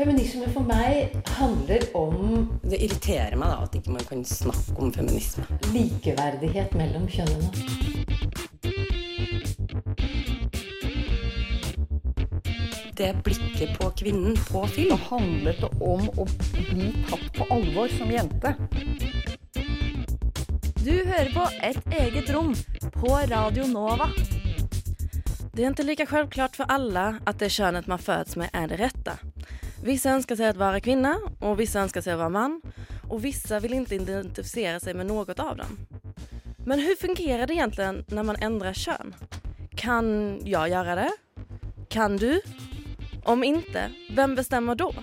Feminisme 0.00 0.46
for 0.54 0.64
meg 0.64 1.10
handler 1.36 1.82
om 1.98 2.46
Det 2.64 2.78
irriterer 2.80 3.34
meg 3.36 3.50
da 3.52 3.66
at 3.66 3.74
ikke 3.76 3.92
man 3.92 4.06
kan 4.08 4.22
snakke 4.24 4.72
om 4.80 4.88
feminisme. 4.94 5.44
likeverdighet 5.74 6.72
mellom 6.72 7.04
kjønnene. 7.04 7.50
Det 12.96 13.10
blikket 13.26 13.76
på 13.76 13.90
kvinnen 14.00 14.40
på 14.48 14.64
film. 14.72 14.96
handlet 15.10 15.60
det 15.60 15.70
om 15.84 16.08
å 16.16 16.26
bli 16.70 16.88
tatt 17.10 17.28
på 17.36 17.50
alvor 17.52 17.92
som 17.98 18.10
jente. 18.10 18.54
Du 20.80 20.94
hører 20.96 21.32
på 21.34 21.44
Et 21.60 21.92
eget 22.00 22.30
rom 22.32 22.54
på 22.96 23.20
Radio 23.28 23.66
Nova. 23.66 24.08
Det 25.52 25.62
är 25.62 25.66
inte 25.66 25.82
lika 25.82 26.06
självklart 26.06 26.56
för 26.56 26.64
alla 26.64 27.16
att 27.24 27.38
det 27.38 27.50
könet 27.50 27.86
man 27.86 27.98
föds 27.98 28.36
med 28.36 28.50
är 28.52 28.68
det 28.68 28.76
rätta. 28.76 29.18
Vissa 29.82 30.10
önskar 30.10 30.36
sig 30.36 30.48
att 30.48 30.56
vara 30.56 30.80
kvinna 30.80 31.18
och 31.38 31.60
vissa 31.60 31.80
önskar 31.80 32.00
sig 32.00 32.12
att 32.12 32.18
vara 32.18 32.28
man 32.28 32.60
och 33.08 33.24
vissa 33.24 33.60
vill 33.60 33.74
inte 33.74 33.94
identifiera 33.94 34.80
sig 34.80 34.94
med 34.94 35.06
något 35.06 35.38
av 35.38 35.56
dem. 35.56 35.78
Men 36.66 36.78
hur 36.78 36.96
fungerar 36.96 37.46
det 37.46 37.54
egentligen 37.54 38.04
när 38.08 38.22
man 38.22 38.36
ändrar 38.36 38.72
kön? 38.72 39.14
Kan 39.76 40.38
jag 40.44 40.68
göra 40.68 40.94
det? 40.94 41.10
Kan 41.88 42.16
du? 42.16 42.40
Om 43.24 43.44
inte, 43.44 43.90
vem 44.16 44.34
bestämmer 44.34 44.74
då? 44.74 44.94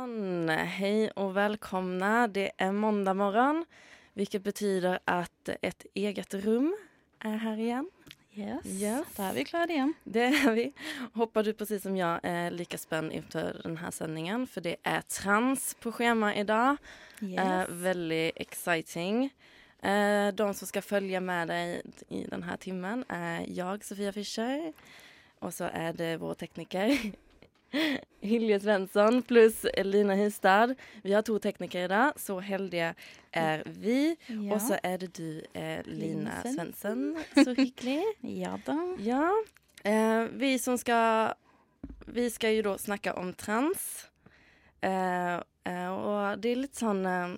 Sånn, 0.00 0.48
hej 0.48 1.10
och 1.10 1.36
välkomna. 1.36 2.28
Det 2.28 2.50
är 2.56 2.72
måndag 2.72 3.14
morgon, 3.14 3.64
vilket 4.14 4.42
betyder 4.42 4.98
att 5.04 5.48
ett 5.62 5.86
eget 5.94 6.34
rum 6.34 6.76
är 7.18 7.36
här 7.36 7.56
igen. 7.56 7.90
Yes. 8.34 8.66
Yes. 8.66 9.06
Da 9.16 9.28
er 9.28 9.34
vi 9.34 9.44
klara 9.44 9.66
igjen. 9.68 9.94
Det 10.04 10.24
är 10.24 10.52
vi. 10.52 10.72
Hoppas 11.12 11.44
du 11.44 11.52
precis 11.52 11.82
som 11.82 11.96
jag 11.96 12.20
är 12.22 12.50
lika 12.50 12.78
spänd 12.78 13.12
inför 13.12 13.60
den 13.62 13.76
här 13.76 13.90
sändningen, 13.90 14.46
för 14.46 14.60
det 14.60 14.76
är 14.82 15.00
trans 15.00 15.76
på 15.80 15.92
schema 15.92 16.34
idag. 16.34 16.76
Eh, 17.38 17.62
väldigt 17.68 18.32
exciting. 18.36 19.30
Eh, 19.82 20.28
de 20.34 20.54
som 20.54 20.66
ska 20.66 20.82
följa 20.82 21.20
med 21.20 21.48
dig 21.48 21.82
i 22.08 22.24
den 22.24 22.42
här 22.42 22.56
timmen 22.56 23.04
är 23.08 23.44
jag, 23.48 23.84
Sofia 23.84 24.12
Fischer. 24.12 24.72
Och 25.38 25.54
så 25.54 25.64
är 25.72 25.92
det 25.92 26.16
vår 26.16 26.34
tekniker 26.34 27.12
Hilje 28.30 28.58
Svensson 28.60 29.22
pluss 29.22 29.64
Lina 29.84 30.14
Hystad. 30.18 30.74
Vi 31.02 31.12
har 31.12 31.22
to 31.22 31.38
teknikere 31.38 31.84
i 31.84 31.88
dag. 31.88 32.12
så 32.20 32.38
heldige 32.40 32.94
er 33.32 33.62
vi. 33.66 34.16
Ja. 34.28 34.54
Og 34.54 34.60
så 34.60 34.78
er 34.82 34.98
det 34.98 35.12
du, 35.16 35.40
eh, 35.54 35.82
Lina 35.86 36.42
Svensson. 36.42 37.16
Så 37.34 37.54
hyggelig. 37.54 38.02
ja 38.42 38.56
da. 38.66 38.76
Ja. 38.98 39.30
Eh, 39.84 40.26
vi 40.36 40.58
som 40.58 40.76
skal 40.76 41.34
Vi 42.10 42.26
skal 42.30 42.56
jo 42.58 42.62
da 42.62 42.76
snakke 42.78 43.12
om 43.16 43.32
trans. 43.34 44.06
Eh, 44.82 45.34
eh, 45.64 45.88
och 45.92 46.38
det 46.40 46.50
er 46.52 46.56
litt 46.64 46.76
sånn 46.76 47.04
eh, 47.06 47.36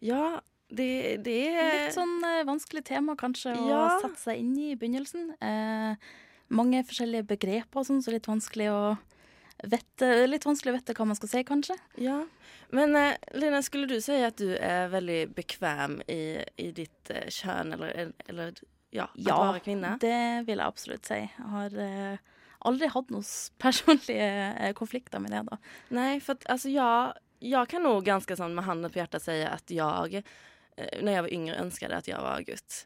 Ja, 0.00 0.40
det, 0.72 1.20
det 1.24 1.34
er 1.52 1.86
Litt 1.86 1.94
sånn 1.96 2.16
eh, 2.24 2.42
vanskelig 2.48 2.82
tema 2.88 3.14
kanskje 3.16 3.52
å 3.56 3.68
Ja. 3.68 3.84
sette 4.02 4.18
seg 4.22 4.40
inn 4.40 4.54
i 4.58 4.70
i 4.72 4.76
begynnelsen. 4.80 5.30
Eh, 5.40 5.94
mange 6.50 6.80
forskjellige 6.88 7.28
begreper 7.30 7.80
og 7.82 7.86
sånn, 7.86 8.00
så 8.02 8.10
litt 8.14 8.26
vanskelig 8.26 8.70
å 8.72 8.82
vette, 9.68 10.10
litt 10.26 10.46
vanskelig 10.46 10.72
å 10.72 10.78
vite 10.78 10.94
hva 10.96 11.06
man 11.10 11.18
skal 11.18 11.32
si, 11.32 11.44
kanskje. 11.46 11.76
Ja. 12.00 12.20
Men 12.74 12.96
eh, 12.96 13.16
Lina, 13.34 13.62
skulle 13.66 13.90
du 13.90 14.00
si 14.02 14.16
at 14.22 14.38
du 14.40 14.52
er 14.56 14.90
veldig 14.92 15.22
bekvem 15.36 16.00
i, 16.10 16.40
i 16.62 16.70
ditt 16.76 17.10
eh, 17.12 17.26
kjønn, 17.32 17.74
eller, 17.76 18.12
eller 18.30 18.52
ja, 18.90 19.06
ja, 19.14 19.36
at 19.36 19.54
være 19.54 19.64
kvinne? 19.64 19.94
Ja, 19.94 20.02
det 20.02 20.46
vil 20.48 20.58
jeg 20.58 20.66
absolutt 20.66 21.10
si. 21.10 21.20
Jeg 21.22 21.50
har 21.54 21.80
eh, 21.82 22.36
aldri 22.68 22.90
hatt 22.92 23.10
noen 23.14 23.26
personlige 23.64 24.30
eh, 24.52 24.72
konflikter 24.78 25.22
med 25.22 25.34
det, 25.34 25.44
da. 25.50 25.58
Nei, 25.96 26.12
for 26.22 26.38
at, 26.38 26.46
altså, 26.54 26.72
ja, 26.74 26.92
jeg 27.40 27.72
kan 27.72 27.84
nå 27.86 27.96
ganske 28.06 28.36
sånn 28.36 28.54
med 28.56 28.66
handen 28.66 28.92
på 28.92 29.00
hjertet 29.00 29.24
si 29.24 29.40
at 29.46 29.72
jeg, 29.72 30.24
eh, 30.76 30.94
når 31.00 31.12
jeg 31.14 31.26
var 31.26 31.36
yngre 31.38 31.60
ønsket 31.64 31.96
at 31.96 32.10
jeg 32.10 32.22
var 32.22 32.46
gutt. 32.46 32.84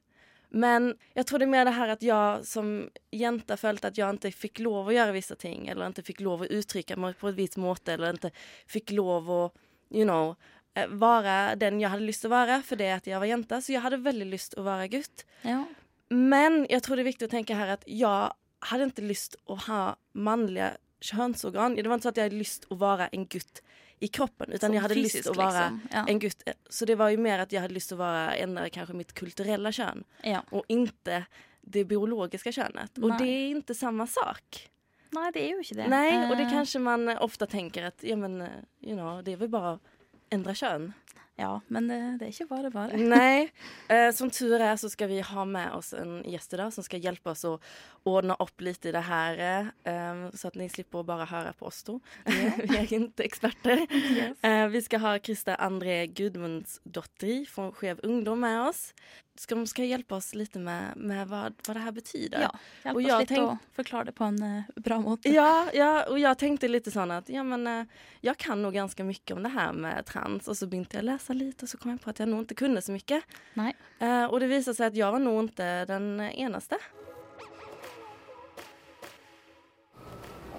Men 0.54 0.94
jag 1.14 1.26
tror 1.26 1.38
det 1.38 1.44
är 1.44 1.46
mer 1.46 1.64
det 1.64 1.70
här 1.70 1.88
att 1.88 2.02
jag 2.02 2.46
som 2.46 2.90
jente 3.10 3.56
følte 3.56 3.88
at 3.90 3.98
jeg 3.98 4.18
ikke 4.20 4.30
fikk 4.38 4.60
lov 4.62 4.86
å 4.86 4.94
gjøre 4.94 5.16
vissa 5.16 5.34
ting 5.34 5.66
eller 5.66 5.90
ikke 5.90 6.04
fikk 6.12 6.20
lov 6.22 6.44
å 6.44 6.50
uttrykke 6.50 6.94
meg 6.96 7.16
på 7.18 7.32
et 7.32 7.38
visst 7.40 7.58
måte 7.58 7.96
eller 7.96 8.14
ikke 8.14 8.30
fikk 8.70 8.92
lov 8.94 9.30
å, 9.34 9.40
you 9.90 10.06
know, 10.06 10.36
være 10.76 10.98
vara 11.02 11.56
den 11.58 11.80
jeg 11.82 11.90
hadde 11.90 12.06
lyst 12.06 12.22
til 12.22 12.30
å 12.30 12.36
være 12.36 12.78
det 12.78 12.90
at 13.00 13.10
jeg 13.10 13.18
var 13.18 13.30
jente. 13.32 13.60
Så 13.60 13.74
jeg 13.74 13.82
hadde 13.82 14.02
veldig 14.04 14.30
lyst 14.30 14.54
til 14.54 14.62
å 14.62 14.68
være 14.68 14.88
gutt. 14.94 15.26
Ja. 15.42 15.64
Men 16.14 16.64
jeg 16.70 16.82
tror 16.86 16.96
det 16.96 17.02
er 17.02 17.10
viktig 17.10 17.28
å 17.28 17.34
tenke 17.34 17.58
her 17.58 17.74
at 17.74 17.84
jeg 17.90 18.30
hadde 18.70 18.90
ikke 18.92 19.10
lyst 19.10 19.34
til 19.34 19.54
å 19.54 19.58
ha 19.66 19.82
mannlige 20.14 20.76
könsorgan. 21.04 21.74
Det 21.74 21.88
var 21.88 21.98
inte 21.98 22.08
så 22.08 22.14
jeg 22.14 22.30
hadde 22.30 22.42
lyst 22.42 22.62
til 22.64 22.76
å 22.76 22.80
være 22.80 23.10
en 23.10 23.26
gutt 23.26 23.62
i 24.00 24.08
kroppen 24.08 24.52
utan 24.52 24.72
jeg 24.72 24.76
jag 24.76 24.82
hade 24.82 24.94
lust 24.94 25.12
fysisk, 25.12 25.30
att 25.30 25.36
vara 25.36 25.70
liksom. 25.70 25.80
Ja. 25.92 26.06
en 26.08 26.18
gutt. 26.18 26.42
Så 26.68 26.84
det 26.84 26.94
var 26.94 27.08
ju 27.08 27.16
mer 27.16 27.38
att 27.38 27.52
jag 27.52 27.60
hade 27.60 27.74
lyst 27.74 27.92
att 27.92 27.98
vara 27.98 28.34
ändra 28.34 28.68
kanske 28.68 28.94
mitt 28.94 29.12
kulturella 29.12 29.72
kön 29.72 30.04
ja. 30.22 30.42
och 30.50 30.64
inte 30.68 31.24
det 31.60 31.84
biologiska 31.84 32.52
könet. 32.52 32.98
Och 32.98 33.08
Nej. 33.08 33.18
det 33.18 33.28
är 33.28 33.50
inte 33.50 33.74
samma 33.74 34.06
sak. 34.06 34.70
Nei, 35.14 35.30
det 35.30 35.42
er 35.44 35.52
jo 35.52 35.60
ikke 35.62 35.74
det. 35.78 35.88
Nej, 35.88 36.30
och 36.30 36.36
det 36.36 36.42
kanskje 36.42 36.56
kanske 36.56 36.78
man 36.78 37.08
ofta 37.08 37.46
tänker 37.46 37.84
att 37.84 38.02
ja 38.02 38.16
men, 38.16 38.40
eh, 38.42 38.48
you 38.80 38.96
know, 38.96 39.22
det 39.24 39.32
är 39.32 39.36
väl 39.36 39.48
bara 39.48 39.78
ändra 40.30 40.54
kön. 40.54 40.92
Ja, 41.36 41.58
men 41.66 41.88
det, 41.90 41.98
det 42.20 42.28
er 42.28 42.34
ikke 42.34 42.50
bare 42.52 42.70
bare. 42.70 42.98
Nei. 43.14 43.50
eh, 43.90 44.10
som 44.14 44.30
tur 44.30 44.54
er, 44.60 44.76
så 44.78 44.90
skal 44.92 45.10
vi 45.10 45.18
ha 45.24 45.46
med 45.48 45.74
oss 45.74 45.92
en 45.98 46.20
gjest 46.30 46.54
i 46.54 46.60
dag 46.60 46.72
som 46.74 46.86
skal 46.86 47.02
hjelpe 47.02 47.32
oss 47.32 47.44
å 47.48 47.56
ordne 48.06 48.36
opp 48.42 48.62
litt 48.62 48.86
i 48.86 48.92
det 48.94 49.02
her, 49.08 49.42
eh, 49.88 50.22
så 50.36 50.50
at 50.52 50.58
ni 50.60 50.68
slipper 50.70 51.02
å 51.02 51.08
bare 51.08 51.26
høre 51.30 51.54
på 51.58 51.66
oss 51.70 51.82
då. 51.86 51.98
vi 52.28 52.76
er 52.76 52.84
ikke 52.86 53.26
eksperter. 53.26 53.82
experter. 53.88 54.34
Eh, 54.46 54.66
vi 54.70 54.84
skal 54.84 55.04
ha 55.04 55.14
Krista 55.18 55.58
André 55.58 56.04
Gudmundsdotter 56.14 57.44
fra 57.50 57.70
Skev 57.74 58.04
ungdom 58.06 58.44
med 58.44 58.60
oss. 58.68 58.86
Ska, 59.36 59.54
de 59.54 59.66
ska 59.66 59.84
hjälpa 59.84 60.14
oss 60.14 60.34
lite 60.34 60.58
med, 60.58 60.96
med 60.96 61.28
vad, 61.28 61.54
vad 61.66 61.76
det 61.76 61.80
här 61.80 61.92
betyder. 61.92 62.40
Ja, 62.40 62.50
hjelp 62.84 62.96
Og 62.96 63.02
oss 63.02 63.08
jeg 63.08 63.28
tänk... 63.28 63.48
å 63.48 63.56
forklare 63.74 64.04
det 64.04 64.12
på 64.12 64.24
en 64.24 64.42
eh, 64.42 64.62
bra 64.76 65.00
måte. 65.00 65.28
Ja, 65.28 65.66
ja, 65.74 66.06
och 66.06 66.18
jag 66.18 66.38
tänkte 66.38 66.68
lite 66.68 66.90
sån 66.90 67.10
att 67.10 67.28
ja, 67.28 67.42
men, 67.42 67.66
eh, 67.66 67.84
jag 68.20 68.36
kan 68.36 68.62
nog 68.62 68.72
ganska 68.74 69.04
mycket 69.04 69.36
om 69.36 69.42
det 69.42 69.48
här 69.48 69.72
med 69.72 70.06
trans 70.06 70.48
och 70.48 70.56
så 70.56 70.66
började 70.66 70.96
jag 70.96 71.04
läsa 71.04 71.32
lite 71.32 71.64
och 71.64 71.68
så 71.68 71.78
kom 71.78 71.90
jag 71.90 72.00
på 72.00 72.10
att 72.10 72.18
jag 72.18 72.28
nog 72.28 72.40
inte 72.40 72.54
kunde 72.54 72.82
så 72.82 72.92
mycket. 72.92 73.24
Nej. 73.54 73.76
Eh, 73.98 74.24
och 74.24 74.40
det 74.40 74.46
visade 74.46 74.74
sig 74.74 74.86
att 74.86 74.96
jag 74.96 75.12
var 75.12 75.18
nog 75.18 75.44
inte 75.44 75.84
den 75.84 76.20
enaste. 76.20 76.78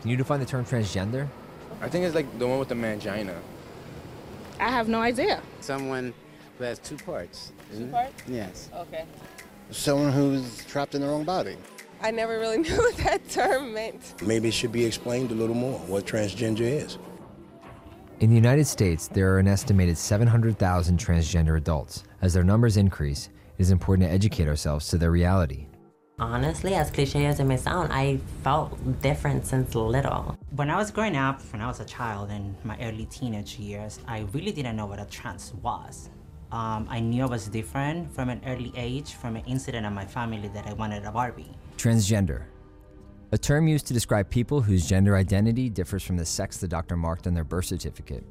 Can 0.02 0.12
you 0.12 0.18
define 0.18 0.40
the 0.40 0.46
term 0.46 0.66
transgender? 0.66 1.28
I 1.81 1.90
think 1.90 2.06
it's 2.06 2.16
like 2.16 2.30
the 2.40 2.46
one 2.46 2.59
with 2.59 2.69
the 2.69 2.75
mangina. 2.75 3.34
I 4.59 4.69
have 4.69 4.90
no 4.90 5.02
idea. 5.07 5.40
someone 5.62 6.13
who 6.57 6.63
has 6.66 6.80
two 6.80 6.97
parts. 6.97 7.52
Two 7.73 7.87
parts? 7.87 8.23
Yes. 8.27 8.69
Okay. 8.73 9.05
someone 9.71 10.11
who's 10.11 10.63
trapped 10.65 10.95
in 10.95 11.01
their 11.01 11.11
own 11.11 11.23
body. 11.23 11.57
I 12.01 12.11
never 12.11 12.39
really 12.39 12.57
knew 12.63 12.75
what 12.77 12.95
that 12.97 13.27
term 13.29 13.73
meant. 13.73 14.21
Maybe 14.21 14.49
it 14.49 14.53
should 14.53 14.71
be 14.71 14.85
explained 14.85 15.31
a 15.31 15.35
little 15.35 15.55
more 15.55 15.79
what 15.79 16.05
transgender 16.05 16.61
is. 16.61 16.97
In 18.19 18.29
the 18.29 18.35
United 18.35 18.65
States, 18.65 19.07
there 19.09 19.33
are 19.33 19.39
an 19.39 19.47
estimated 19.47 19.97
700,000 19.97 20.97
transgender 20.99 21.57
adults. 21.57 22.03
As 22.21 22.33
their 22.33 22.43
numbers 22.43 22.77
increase, 22.77 23.27
it 23.57 23.61
is 23.61 23.71
important 23.71 24.07
to 24.07 24.13
educate 24.13 24.47
ourselves 24.47 24.87
to 24.89 24.97
their 24.97 25.11
reality. 25.11 25.67
Honestly, 26.17 26.75
as 26.75 26.89
cliche 26.91 27.25
as 27.25 27.41
it 27.41 27.43
may 27.43 27.57
sound, 27.57 27.91
I 27.91 28.19
felt 28.41 28.71
different 29.01 29.45
since 29.45 29.75
little. 29.75 30.37
When 30.55 30.69
I 30.69 30.77
was 30.77 30.91
growing 30.91 31.17
up, 31.17 31.41
when 31.51 31.61
I 31.61 31.67
was 31.67 31.81
a 31.81 31.85
child 31.85 32.31
in 32.31 32.56
my 32.63 32.77
early 32.81 33.06
teenage 33.07 33.59
years, 33.59 34.00
I 34.07 34.19
really 34.31 34.53
didn't 34.53 34.77
know 34.77 34.85
what 34.85 35.00
a 35.00 35.06
trans 35.06 35.53
was. 35.61 36.09
Um, 36.56 36.88
I 36.90 37.02
knew 37.02 37.24
I 37.24 37.25
was 37.25 37.50
different 37.50 38.10
from 38.13 38.30
an 38.30 38.42
early 38.46 38.72
age 38.78 39.16
from 39.16 39.36
an 39.36 39.44
incident 39.46 39.86
in 39.86 39.94
my 39.94 40.06
family 40.06 40.48
that 40.48 40.66
I 40.66 40.72
wanted 40.72 41.04
a 41.04 41.12
Barbie. 41.12 41.52
Transgender. 41.75 42.44
A 43.34 43.38
term 43.38 43.68
used 43.68 43.88
to 43.88 43.94
describe 43.94 44.30
people 44.30 44.62
whose 44.62 44.88
gender 44.88 45.18
identity 45.18 45.69
differs 45.69 46.02
from 46.02 46.16
the 46.16 46.24
sex 46.24 46.56
the 46.56 46.68
doctor 46.69 46.96
marked 46.96 47.28
on 47.28 47.34
their 47.34 47.44
birth 47.44 47.66
certificate. 47.66 48.24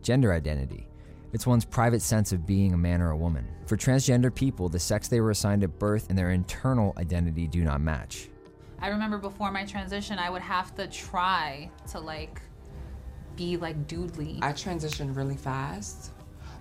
Gender 0.00 0.32
identity. 0.32 0.86
It's 1.32 1.44
one's 1.44 1.64
private 1.64 2.02
sense 2.02 2.30
of 2.30 2.46
being 2.46 2.72
a 2.72 2.76
man 2.76 3.02
or 3.02 3.10
a 3.10 3.16
woman. 3.16 3.48
For 3.66 3.76
transgender 3.76 4.32
people, 4.32 4.68
the 4.68 4.78
sex 4.78 5.08
they 5.08 5.20
were 5.20 5.32
assigned 5.32 5.64
at 5.64 5.76
birth 5.76 6.08
and 6.08 6.16
their 6.16 6.30
internal 6.30 6.94
identity 6.98 7.48
do 7.48 7.64
not 7.64 7.80
match. 7.80 8.28
I 8.80 8.88
remember 8.90 9.18
before 9.18 9.50
my 9.50 9.64
transition, 9.64 10.20
I 10.20 10.30
would 10.30 10.42
have 10.42 10.72
to 10.76 10.86
try 10.86 11.68
to 11.90 11.98
like 11.98 12.40
be 13.34 13.56
like 13.56 13.88
dudely. 13.88 14.38
I 14.40 14.52
transitioned 14.52 15.16
really 15.16 15.36
fast. 15.36 16.12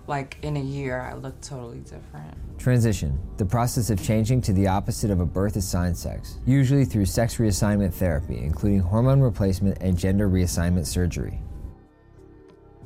Like 0.07 0.37
in 0.41 0.57
a 0.57 0.61
year, 0.61 1.01
I 1.01 1.13
looked 1.13 1.43
totally 1.43 1.79
different. 1.79 2.35
Transition, 2.57 3.19
the 3.37 3.45
process 3.45 3.89
of 3.89 4.03
changing 4.03 4.41
to 4.41 4.53
the 4.53 4.67
opposite 4.67 5.11
of 5.11 5.19
a 5.19 5.25
birth 5.25 5.55
assigned 5.55 5.97
sex, 5.97 6.39
usually 6.45 6.83
through 6.83 7.05
sex 7.05 7.37
reassignment 7.37 7.93
therapy, 7.93 8.39
including 8.39 8.79
hormone 8.79 9.21
replacement 9.21 9.77
and 9.81 9.97
gender 9.97 10.29
reassignment 10.29 10.85
surgery. 10.85 11.41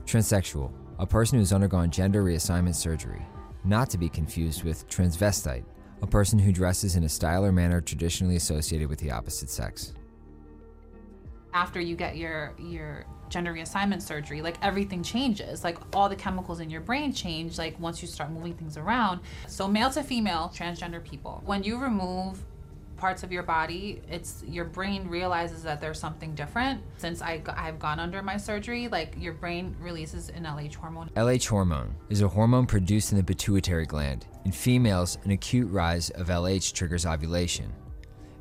Transsexual, 0.06 0.71
a 1.00 1.07
person 1.07 1.39
who's 1.39 1.54
undergone 1.54 1.89
gender 1.89 2.24
reassignment 2.24 2.75
surgery, 2.75 3.25
not 3.63 3.89
to 3.89 3.98
be 3.98 4.09
confused 4.09 4.63
with 4.63 4.88
transvestite, 4.89 5.63
a 6.01 6.07
person 6.07 6.38
who 6.38 6.51
dresses 6.51 6.98
in 6.98 7.06
a 7.06 7.09
style 7.09 7.45
or 7.45 7.51
manner 7.51 7.80
traditionally 7.80 8.36
associated 8.36 8.89
with 8.89 9.00
the 9.00 9.09
opposite 9.09 9.50
sex. 9.50 9.94
After 11.54 11.80
you 11.80 11.96
get 11.96 12.18
your 12.18 12.54
your 12.58 13.06
gender 13.30 13.54
reassignment 13.54 14.02
surgery, 14.02 14.42
like 14.42 14.58
everything 14.62 15.04
changes. 15.04 15.64
Like 15.64 15.78
all 15.96 16.08
the 16.08 16.16
chemicals 16.16 16.60
in 16.60 16.70
your 16.70 16.82
brain 16.82 17.12
change 17.12 17.58
like 17.58 17.80
once 17.80 18.02
you 18.02 18.08
start 18.08 18.32
moving 18.32 18.54
things 18.54 18.78
around. 18.78 19.22
So 19.48 19.68
male 19.68 19.90
to 19.92 20.04
female 20.04 20.52
transgender 20.56 21.04
people, 21.04 21.42
when 21.46 21.64
you 21.64 21.78
remove 21.78 22.44
parts 22.96 23.24
of 23.24 23.32
your 23.34 23.44
body, 23.44 24.02
it's 24.10 24.44
your 24.48 24.64
brain 24.64 25.08
realizes 25.10 25.62
that 25.64 25.82
there's 25.82 26.00
something 26.00 26.34
different. 26.36 26.82
Since 26.98 27.22
I, 27.22 27.42
i've 27.58 27.78
gone 27.78 28.00
under 28.00 28.22
my 28.22 28.38
surgery, 28.38 28.88
like 28.88 29.16
your 29.18 29.34
brain 29.34 29.76
releases 29.82 30.30
an 30.30 30.46
LH 30.46 30.76
hormone. 30.76 31.10
LH 31.18 31.48
hormone 31.48 31.96
is 32.10 32.22
a 32.22 32.28
hormone 32.28 32.66
produced 32.66 33.12
in 33.12 33.18
the 33.18 33.24
pituitary 33.24 33.86
gland. 33.86 34.26
In 34.46 34.52
females, 34.54 35.18
an 35.26 35.32
acute 35.32 35.70
rise 35.70 36.12
of 36.12 36.28
LH 36.28 36.72
triggers 36.74 37.06
ovulation. 37.06 37.74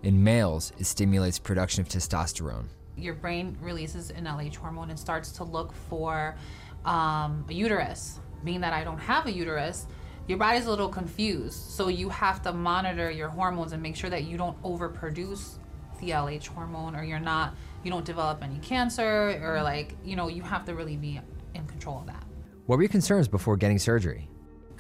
In 0.04 0.22
males, 0.22 0.72
it 0.78 0.84
stimulates 0.84 1.38
production 1.38 1.80
of 1.80 1.88
testosterone. 1.88 2.66
Your 2.96 3.14
brain 3.14 3.56
releases 3.60 4.10
an 4.10 4.24
LH 4.24 4.56
hormone 4.56 4.90
and 4.90 4.98
starts 4.98 5.32
to 5.32 5.44
look 5.44 5.72
for 5.72 6.36
um, 6.84 7.44
a 7.48 7.52
uterus. 7.52 8.18
Being 8.44 8.60
that 8.60 8.72
I 8.72 8.84
don't 8.84 8.98
have 8.98 9.26
a 9.26 9.32
uterus, 9.32 9.86
your 10.28 10.38
body's 10.38 10.66
a 10.66 10.70
little 10.70 10.88
confused. 10.88 11.70
So 11.70 11.88
you 11.88 12.08
have 12.08 12.42
to 12.42 12.52
monitor 12.52 13.10
your 13.10 13.28
hormones 13.28 13.72
and 13.72 13.82
make 13.82 13.96
sure 13.96 14.10
that 14.10 14.24
you 14.24 14.36
don't 14.36 14.60
overproduce 14.62 15.58
the 16.00 16.10
LH 16.10 16.48
hormone 16.48 16.96
or 16.96 17.04
you're 17.04 17.20
not, 17.20 17.54
you 17.84 17.90
don't 17.90 18.04
develop 18.04 18.42
any 18.42 18.58
cancer 18.58 19.40
or 19.42 19.62
like, 19.62 19.96
you 20.04 20.16
know, 20.16 20.28
you 20.28 20.42
have 20.42 20.64
to 20.66 20.74
really 20.74 20.96
be 20.96 21.20
in 21.54 21.66
control 21.66 22.00
of 22.00 22.06
that. 22.06 22.24
What 22.66 22.76
were 22.76 22.82
your 22.82 22.88
concerns 22.88 23.28
before 23.28 23.56
getting 23.56 23.78
surgery? 23.78 24.28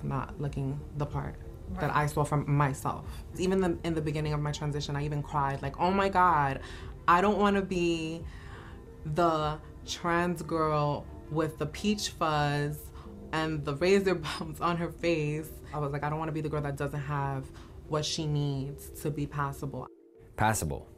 Not 0.02 0.40
looking 0.40 0.80
the 0.96 1.06
part 1.06 1.36
that 1.80 1.94
I 1.94 2.06
saw 2.06 2.24
from 2.24 2.54
myself. 2.54 3.06
Even 3.38 3.60
the, 3.60 3.78
in 3.84 3.94
the 3.94 4.00
beginning 4.00 4.32
of 4.32 4.40
my 4.40 4.52
transition, 4.52 4.96
I 4.96 5.04
even 5.04 5.22
cried, 5.22 5.62
like, 5.62 5.78
oh 5.80 5.90
my 5.90 6.08
God, 6.08 6.60
I 7.08 7.20
don't 7.20 7.38
want 7.38 7.56
to 7.56 7.62
be 7.62 8.22
the 9.04 9.58
trans 9.86 10.42
girl 10.42 11.04
with 11.30 11.58
the 11.58 11.66
peach 11.66 12.10
fuzz 12.10 12.78
and 13.32 13.64
the 13.64 13.74
razor 13.76 14.14
bumps 14.38 14.60
on 14.60 14.76
her 14.76 14.90
face. 14.90 15.48
I 15.74 15.78
was 15.78 15.92
like, 15.92 16.04
I 16.04 16.10
don't 16.10 16.18
want 16.18 16.28
to 16.28 16.32
be 16.32 16.40
the 16.40 16.48
girl 16.48 16.62
that 16.62 16.76
doesn't 16.76 17.00
have 17.00 17.46
what 17.88 18.04
she 18.04 18.26
needs 18.26 18.88
to 19.02 19.10
be 19.10 19.26
passable. 19.26 19.86
Passable. 20.36 20.88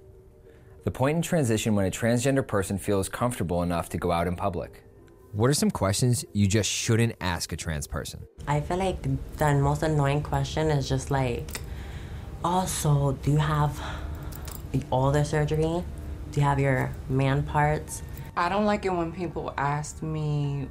The 0.85 0.91
point 0.91 1.17
in 1.17 1.23
transition 1.23 1.75
when 1.75 1.87
a 1.87 1.91
transgender 1.91 2.47
person 2.47 2.77
feels 2.77 3.09
comfortable 3.09 3.63
enough 3.63 3.89
to 3.91 3.99
go 3.99 4.13
out 4.13 4.27
in 4.27 4.37
public. 4.37 4.83
What 5.33 5.51
are 5.51 5.55
some 5.55 5.71
questions 5.71 6.25
you 6.33 6.47
just 6.47 6.71
shouldn't 6.71 7.17
ask 7.21 7.53
a 7.53 7.57
trans 7.57 7.87
person? 7.87 8.25
I 8.47 8.61
feel 8.61 8.77
like 8.77 9.03
the 9.37 9.55
most 9.55 9.83
annoying 9.83 10.23
question 10.23 10.71
is 10.71 10.89
just 10.89 11.11
like, 11.11 11.61
also, 12.45 13.13
do 13.23 13.33
you 13.33 13.39
have 13.39 13.81
all 14.91 15.11
the 15.11 15.25
surgery? 15.25 15.83
Do 16.35 16.41
you 16.41 16.47
have 16.49 16.59
your 16.59 16.91
man 17.09 17.45
parts? 17.45 18.03
I 18.37 18.49
don't 18.49 18.65
like 18.65 18.85
it 18.85 18.93
when 18.93 19.13
people 19.13 19.55
ask 19.57 20.03
me 20.03 20.69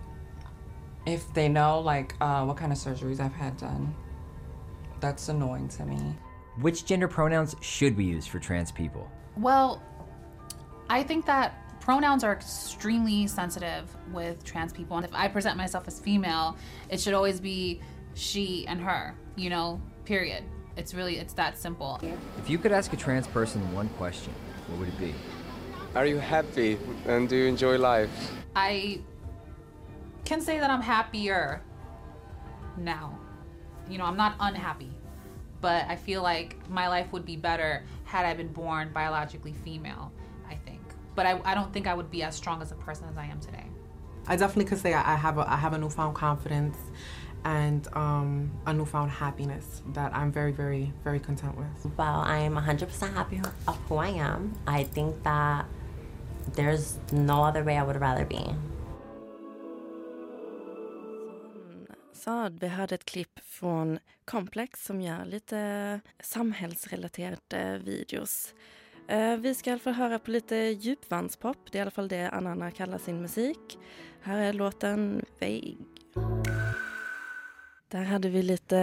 if 1.06 1.34
they 1.34 1.48
know 1.48 1.80
like 1.80 2.16
uh, 2.20 2.44
what 2.44 2.58
kind 2.58 2.74
of 2.74 2.78
surgeries 2.78 3.22
I've 3.22 3.32
had 3.32 3.56
done. 3.56 3.96
That's 5.00 5.30
annoying 5.30 5.70
to 5.70 5.86
me. 5.86 6.18
Which 6.60 6.86
gender 6.86 7.08
pronouns 7.08 7.56
should 7.62 7.96
we 7.96 8.04
use 8.04 8.28
for 8.28 8.40
trans 8.40 8.74
people? 8.74 9.10
Well, 9.38 9.82
I 10.90 11.02
think 11.02 11.26
that 11.28 11.80
pronouns 11.80 12.26
are 12.26 12.34
extremely 12.34 13.26
sensitive 13.26 13.96
with 14.12 14.44
trans 14.44 14.74
people. 14.74 14.98
And 14.98 15.06
if 15.06 15.14
I 15.14 15.30
present 15.30 15.56
myself 15.56 15.88
as 15.88 15.98
female, 15.98 16.58
it 16.90 17.00
should 17.00 17.14
always 17.14 17.40
be 17.40 17.80
she 18.16 18.68
and 18.68 18.82
her, 18.82 19.16
you 19.38 19.50
know, 19.50 19.80
period. 20.04 20.44
It's 20.76 20.94
really, 20.94 21.20
it's 21.20 21.34
that 21.36 21.58
simple. 21.58 22.02
If 22.38 22.50
you 22.50 22.58
could 22.58 22.74
ask 22.74 22.92
a 22.92 22.98
trans 22.98 23.28
person 23.28 23.74
one 23.74 23.88
question, 23.98 24.34
what 24.68 24.80
would 24.80 24.90
it 24.90 25.00
be? 25.00 25.16
Are 25.96 26.08
you 26.08 26.18
happy 26.18 26.80
and 27.06 27.30
do 27.30 27.36
you 27.36 27.46
enjoy 27.46 27.78
life? 27.78 28.10
I 28.56 29.00
can 30.26 30.42
say 30.42 30.58
that 30.58 30.72
I'm 30.72 30.82
happier 30.82 31.62
now. 32.78 33.20
You 33.88 34.00
know, 34.00 34.06
I'm 34.06 34.18
not 34.18 34.36
unhappy, 34.40 34.92
but 35.62 35.86
I 35.88 35.96
feel 35.96 36.24
like 36.24 36.58
my 36.68 36.88
life 36.88 37.12
would 37.12 37.26
be 37.26 37.36
better 37.36 37.84
had 38.06 38.26
I 38.26 38.34
been 38.34 38.48
born 38.48 38.90
biologically 38.92 39.54
female, 39.54 40.12
I 40.50 40.56
think. 40.56 40.82
But 41.14 41.28
I, 41.28 41.40
I 41.46 41.54
don't 41.54 41.72
think 41.72 41.86
I 41.86 41.94
would 41.94 42.10
be 42.10 42.24
as 42.24 42.36
strong 42.36 42.64
as 42.64 42.72
a 42.72 42.76
person 42.76 43.08
as 43.08 43.16
I 43.16 43.26
am 43.26 43.40
today. 43.40 43.66
I 44.26 44.36
definitely 44.36 44.66
could 44.66 44.80
say 44.80 44.96
I 44.96 45.16
have 45.16 45.38
a, 45.38 45.48
I 45.48 45.58
have 45.58 45.74
a 45.74 45.78
newfound 45.78 46.16
confidence 46.16 46.78
and 47.46 47.88
um, 47.96 48.52
a 48.66 48.74
newfound 48.74 49.12
happiness 49.12 49.84
that 49.94 50.16
I'm 50.16 50.32
very, 50.32 50.54
very, 50.54 50.92
very 51.04 51.20
content 51.20 51.56
with. 51.56 51.92
Well, 51.98 52.22
I'm 52.22 52.56
100% 52.56 53.14
happy 53.14 53.42
of 53.68 53.78
who 53.88 53.98
I 53.98 54.08
am. 54.08 54.54
I 54.66 54.86
think 54.86 55.22
that 55.24 55.66
there's 56.56 57.00
no 57.12 57.44
other 57.50 57.64
way 57.64 57.76
I 57.78 57.84
would 57.84 58.02
rather 58.02 58.26
be. 58.26 58.56
Saad, 62.14 62.60
vi 62.60 62.68
hörde 62.68 62.96
ett 62.96 63.06
klipp 63.06 63.40
från 63.46 64.00
Complex 64.26 64.86
som 64.86 65.02
gör 65.02 65.26
lite 65.26 66.00
samhällsrelaterade 66.20 67.82
videos. 67.84 68.54
Eh, 69.08 69.36
Vi 69.38 69.56
ska 69.56 69.80
få 69.80 69.92
höra 69.92 70.20
på 70.20 70.32
lite 70.32 70.56
djupvandspop. 70.56 71.58
Det 71.72 71.78
är 71.78 71.80
i 71.80 71.82
alla 71.82 71.92
fall 71.92 72.08
det 72.08 72.30
Anana 72.30 72.72
kallar 72.72 72.98
sin 72.98 73.22
musik. 73.22 73.78
Här 74.22 74.38
är 74.38 74.54
låten 74.54 75.26
Vague. 75.42 75.76
Där 77.94 78.04
hadde 78.10 78.30
vi 78.34 78.42
litt 78.42 78.74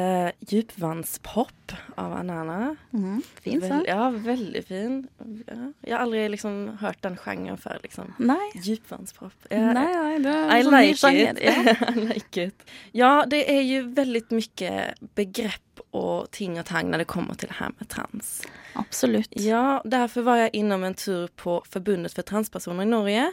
dypvannspop 0.41 1.73
av 1.95 2.13
Anana. 2.13 2.77
Mm, 2.93 3.23
fin 3.43 3.61
sang. 3.61 3.71
Vel, 3.79 3.85
Ja, 3.89 4.11
veldig 4.11 4.65
fin. 4.69 5.09
Ja, 5.47 5.57
jeg 5.83 5.95
har 5.97 6.05
aldri 6.05 6.29
liksom 6.29 6.77
hørt 6.79 7.01
den 7.03 7.17
sjangeren 7.19 7.59
før, 7.59 7.81
liksom. 7.83 8.13
Nej. 8.23 8.53
Djupvandspop. 8.55 9.35
nei, 9.51 9.73
nei, 9.75 10.19
det 10.23 10.31
er 10.37 10.55
I 10.55 10.61
en 10.61 10.69
sån 10.69 10.77
ny 10.79 10.93
like 10.93 11.31
it. 11.33 11.43
ja. 11.43 11.75
I 11.91 12.05
like 12.07 12.45
it. 12.47 12.65
Ja, 12.93 13.11
det 13.27 13.43
er 13.51 13.61
jo 13.67 13.83
veldig 13.99 14.23
mye 14.31 14.95
begrepp 15.19 15.83
og 15.91 16.31
ting 16.31 16.55
og 16.63 16.69
tang 16.71 16.93
når 16.95 17.03
det 17.03 17.11
kommer 17.11 17.35
til 17.35 17.51
det 17.51 17.59
her 17.59 17.75
med 17.81 17.91
trans. 17.91 18.33
Absolut. 18.79 19.27
Ja, 19.35 19.81
derfor 19.83 20.23
var 20.23 20.37
jeg 20.45 20.55
innom 20.63 20.85
en 20.87 20.95
tur 20.95 21.27
på 21.35 21.59
Forbundet 21.67 22.15
for 22.15 22.23
transpersoner 22.23 22.87
i 22.87 22.93
Norge, 22.95 23.27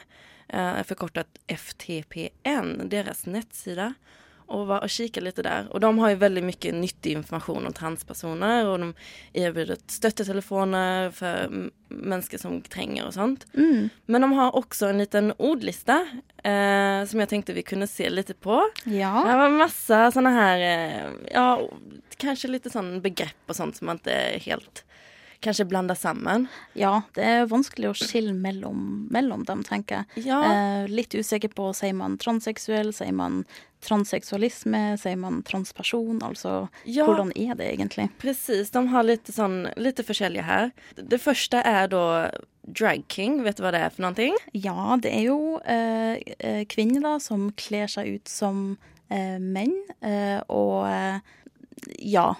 eh, 0.49 0.81
forkortet 0.89 1.37
FTPN, 1.53 2.89
deres 2.89 3.27
nettsida 3.29 3.93
och 4.47 4.67
var 4.67 4.81
och 4.81 4.89
kikade 4.89 5.23
lite 5.23 5.41
där. 5.41 5.67
Och 5.71 5.79
de 5.79 5.99
har 5.99 6.09
ju 6.09 6.15
väldigt 6.15 6.43
mycket 6.43 6.73
nyttig 6.73 7.11
information 7.11 7.67
om 7.67 7.73
transpersoner 7.73 8.67
och 8.67 8.79
de 8.79 8.93
erbjuder 9.33 9.77
stöttetelefoner 9.87 11.11
för 11.11 11.49
mennesker 11.89 12.37
människor 12.37 12.37
som 12.37 12.61
tränger 12.61 13.07
och 13.07 13.13
sånt. 13.13 13.45
Mm. 13.53 13.89
Men 14.05 14.21
de 14.21 14.33
har 14.33 14.55
också 14.55 14.85
en 14.85 14.97
liten 14.97 15.33
ordlista 15.37 16.07
eh, 16.43 17.05
som 17.05 17.19
jag 17.19 17.29
tänkte 17.29 17.53
vi 17.53 17.63
kunde 17.63 17.87
se 17.87 18.09
lite 18.09 18.33
på. 18.33 18.63
Ja. 18.83 19.23
Det 19.27 19.37
var 19.37 19.49
massa 19.49 20.11
såna 20.11 20.29
här, 20.29 20.59
eh, 20.59 21.11
ja, 21.33 21.69
kanske 22.17 22.47
lite 22.47 22.69
sån 22.69 23.01
begrepp 23.01 23.43
och 23.47 23.55
sånt 23.55 23.75
som 23.75 23.85
man 23.85 23.95
inte 23.95 24.39
helt 24.41 24.83
kanskje 25.39 25.65
blanda 25.65 25.95
sammen. 25.95 26.47
Ja, 26.73 27.01
det 27.13 27.23
er 27.23 27.45
vanskelig 27.45 27.91
å 27.91 27.97
skille 27.97 28.33
mellom, 28.33 29.07
mellom 29.11 29.43
dem, 29.45 29.63
tenker 29.63 30.01
jeg. 30.01 30.25
Ja. 30.31 30.39
Eh, 30.43 30.87
litt 30.89 31.13
usikker 31.13 31.53
på, 31.53 31.69
sier 31.77 31.93
man 31.93 32.17
transseksuell, 32.17 32.89
sier 32.93 33.13
man 33.13 33.43
transseksualisme, 33.85 34.97
sier 34.99 35.17
man 35.19 35.41
transperson, 35.43 36.19
altså 36.25 36.69
Ja. 36.85 37.05
hvordan 37.05 37.31
er 37.35 37.55
det 37.55 37.67
egentlig? 37.73 38.09
Precis, 38.19 38.71
de 38.71 38.87
har 38.87 39.03
lite, 39.03 39.31
sånn, 39.31 39.71
lite 39.77 40.03
forskjellige 40.03 40.43
her. 40.43 40.71
Det 40.95 41.19
første 41.21 41.61
er 41.65 41.87
da 41.87 42.31
drag 42.67 43.05
king, 43.07 43.43
vet 43.43 43.57
du 43.57 43.63
hva 43.63 43.71
det 43.71 43.81
er 43.81 43.89
for 43.89 44.01
noe? 44.07 44.31
Ja, 44.53 44.97
det 44.99 45.13
er 45.13 45.23
jo 45.29 45.59
eh, 45.65 46.19
eh, 46.39 46.65
kvinner 46.65 47.01
da 47.01 47.19
som 47.19 47.51
kler 47.55 47.87
seg 47.87 48.17
ut 48.17 48.27
som 48.27 48.77
eh, 49.09 49.37
menn, 49.39 49.75
eh, 50.01 50.41
og 50.49 50.87
eh, 50.89 51.19
ja. 51.99 52.33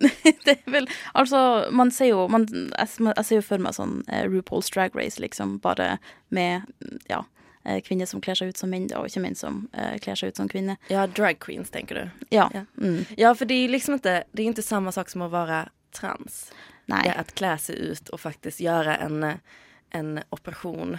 det 0.00 0.54
er 0.54 0.70
vel 0.70 0.86
Altså, 1.14 1.68
man 1.76 1.90
ser 1.90 2.12
jo 2.14 2.28
man, 2.30 2.46
jeg, 2.48 2.88
jeg 3.04 3.24
ser 3.26 3.36
jo 3.40 3.42
for 3.44 3.58
meg 3.60 3.74
sånn 3.76 3.98
eh, 4.08 4.24
RuPaul's 4.30 4.70
Drag 4.72 4.94
Race, 4.96 5.20
liksom, 5.20 5.58
bare 5.60 5.98
med 6.30 6.62
ja, 7.10 7.24
kvinner 7.84 8.06
som 8.08 8.20
kler 8.24 8.34
seg 8.38 8.48
ut 8.48 8.56
som 8.56 8.70
menn, 8.72 8.86
og 8.96 9.06
ikke 9.10 9.20
menn 9.20 9.34
som 9.36 9.68
eh, 9.72 9.98
kler 10.00 10.14
seg 10.16 10.32
ut 10.32 10.36
som 10.40 10.48
kvinner. 10.48 10.76
Ja, 10.88 11.06
drag 11.06 11.38
queens 11.44 11.70
tenker 11.70 11.94
du? 11.94 12.24
Ja. 12.30 12.48
Ja, 12.54 12.64
Mm. 12.80 13.04
ja 13.18 13.34
for 13.34 13.44
det 13.44 13.58
er 13.64 13.68
liksom 13.74 13.98
ikke 13.98 14.24
det 14.32 14.44
er 14.46 14.50
ikke 14.52 14.62
samme 14.64 14.92
sak 14.92 15.10
som 15.12 15.22
å 15.26 15.30
være 15.32 15.68
trans. 15.92 16.50
Nei. 16.88 17.02
Det 17.04 17.12
er 17.14 17.20
å 17.22 17.34
kle 17.36 17.52
seg 17.58 17.76
ut 17.92 18.10
og 18.14 18.20
faktisk 18.20 18.60
gjøre 18.64 18.96
en, 19.04 19.40
en 19.92 20.10
operasjon. 20.32 20.98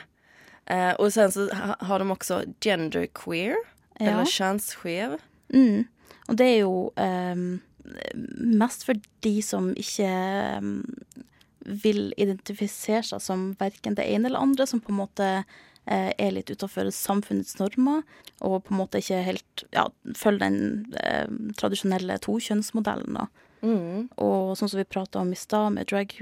Eh, 0.68 0.94
og 1.00 1.10
sen 1.12 1.32
så 1.34 1.48
har 1.54 2.00
de 2.00 2.06
også 2.14 2.44
genderqueer, 2.62 3.56
Ja. 4.00 4.12
eller 4.14 4.26
könsskev. 4.26 5.18
Mm. 5.54 5.86
Og 6.30 6.38
det 6.38 6.46
er 6.48 6.60
jo 6.62 6.94
um, 6.96 7.60
mest 8.62 8.86
for 8.88 8.96
de 9.22 9.42
som 9.46 9.72
ikke 9.78 10.08
um, 10.62 10.86
vil 11.84 12.14
identifisere 12.18 13.04
seg 13.06 13.22
som 13.22 13.44
verken 13.60 13.96
det 13.98 14.06
ene 14.10 14.30
eller 14.32 14.40
andre, 14.42 14.66
som 14.68 14.82
på 14.82 14.90
en 14.94 15.00
måte 15.04 15.28
eh, 15.28 15.44
er 15.90 16.34
litt 16.36 16.52
utafor 16.52 16.92
samfunnets 16.94 17.58
normer, 17.60 18.04
og 18.40 18.64
på 18.66 18.74
en 18.74 18.82
måte 18.84 19.02
ikke 19.02 19.24
helt 19.26 19.64
ja, 19.74 19.88
følger 20.18 20.44
den 20.44 20.98
eh, 21.02 21.30
tradisjonelle 21.58 22.20
tokjønnsmodellen, 22.22 23.18
da. 23.18 23.28
Mm. 23.62 24.10
Og 24.22 24.56
sånn 24.58 24.72
som 24.72 24.82
vi 24.82 24.88
prata 24.90 25.22
om 25.22 25.34
i 25.34 25.38
stad, 25.38 25.74
med 25.76 25.90
drag, 25.90 26.14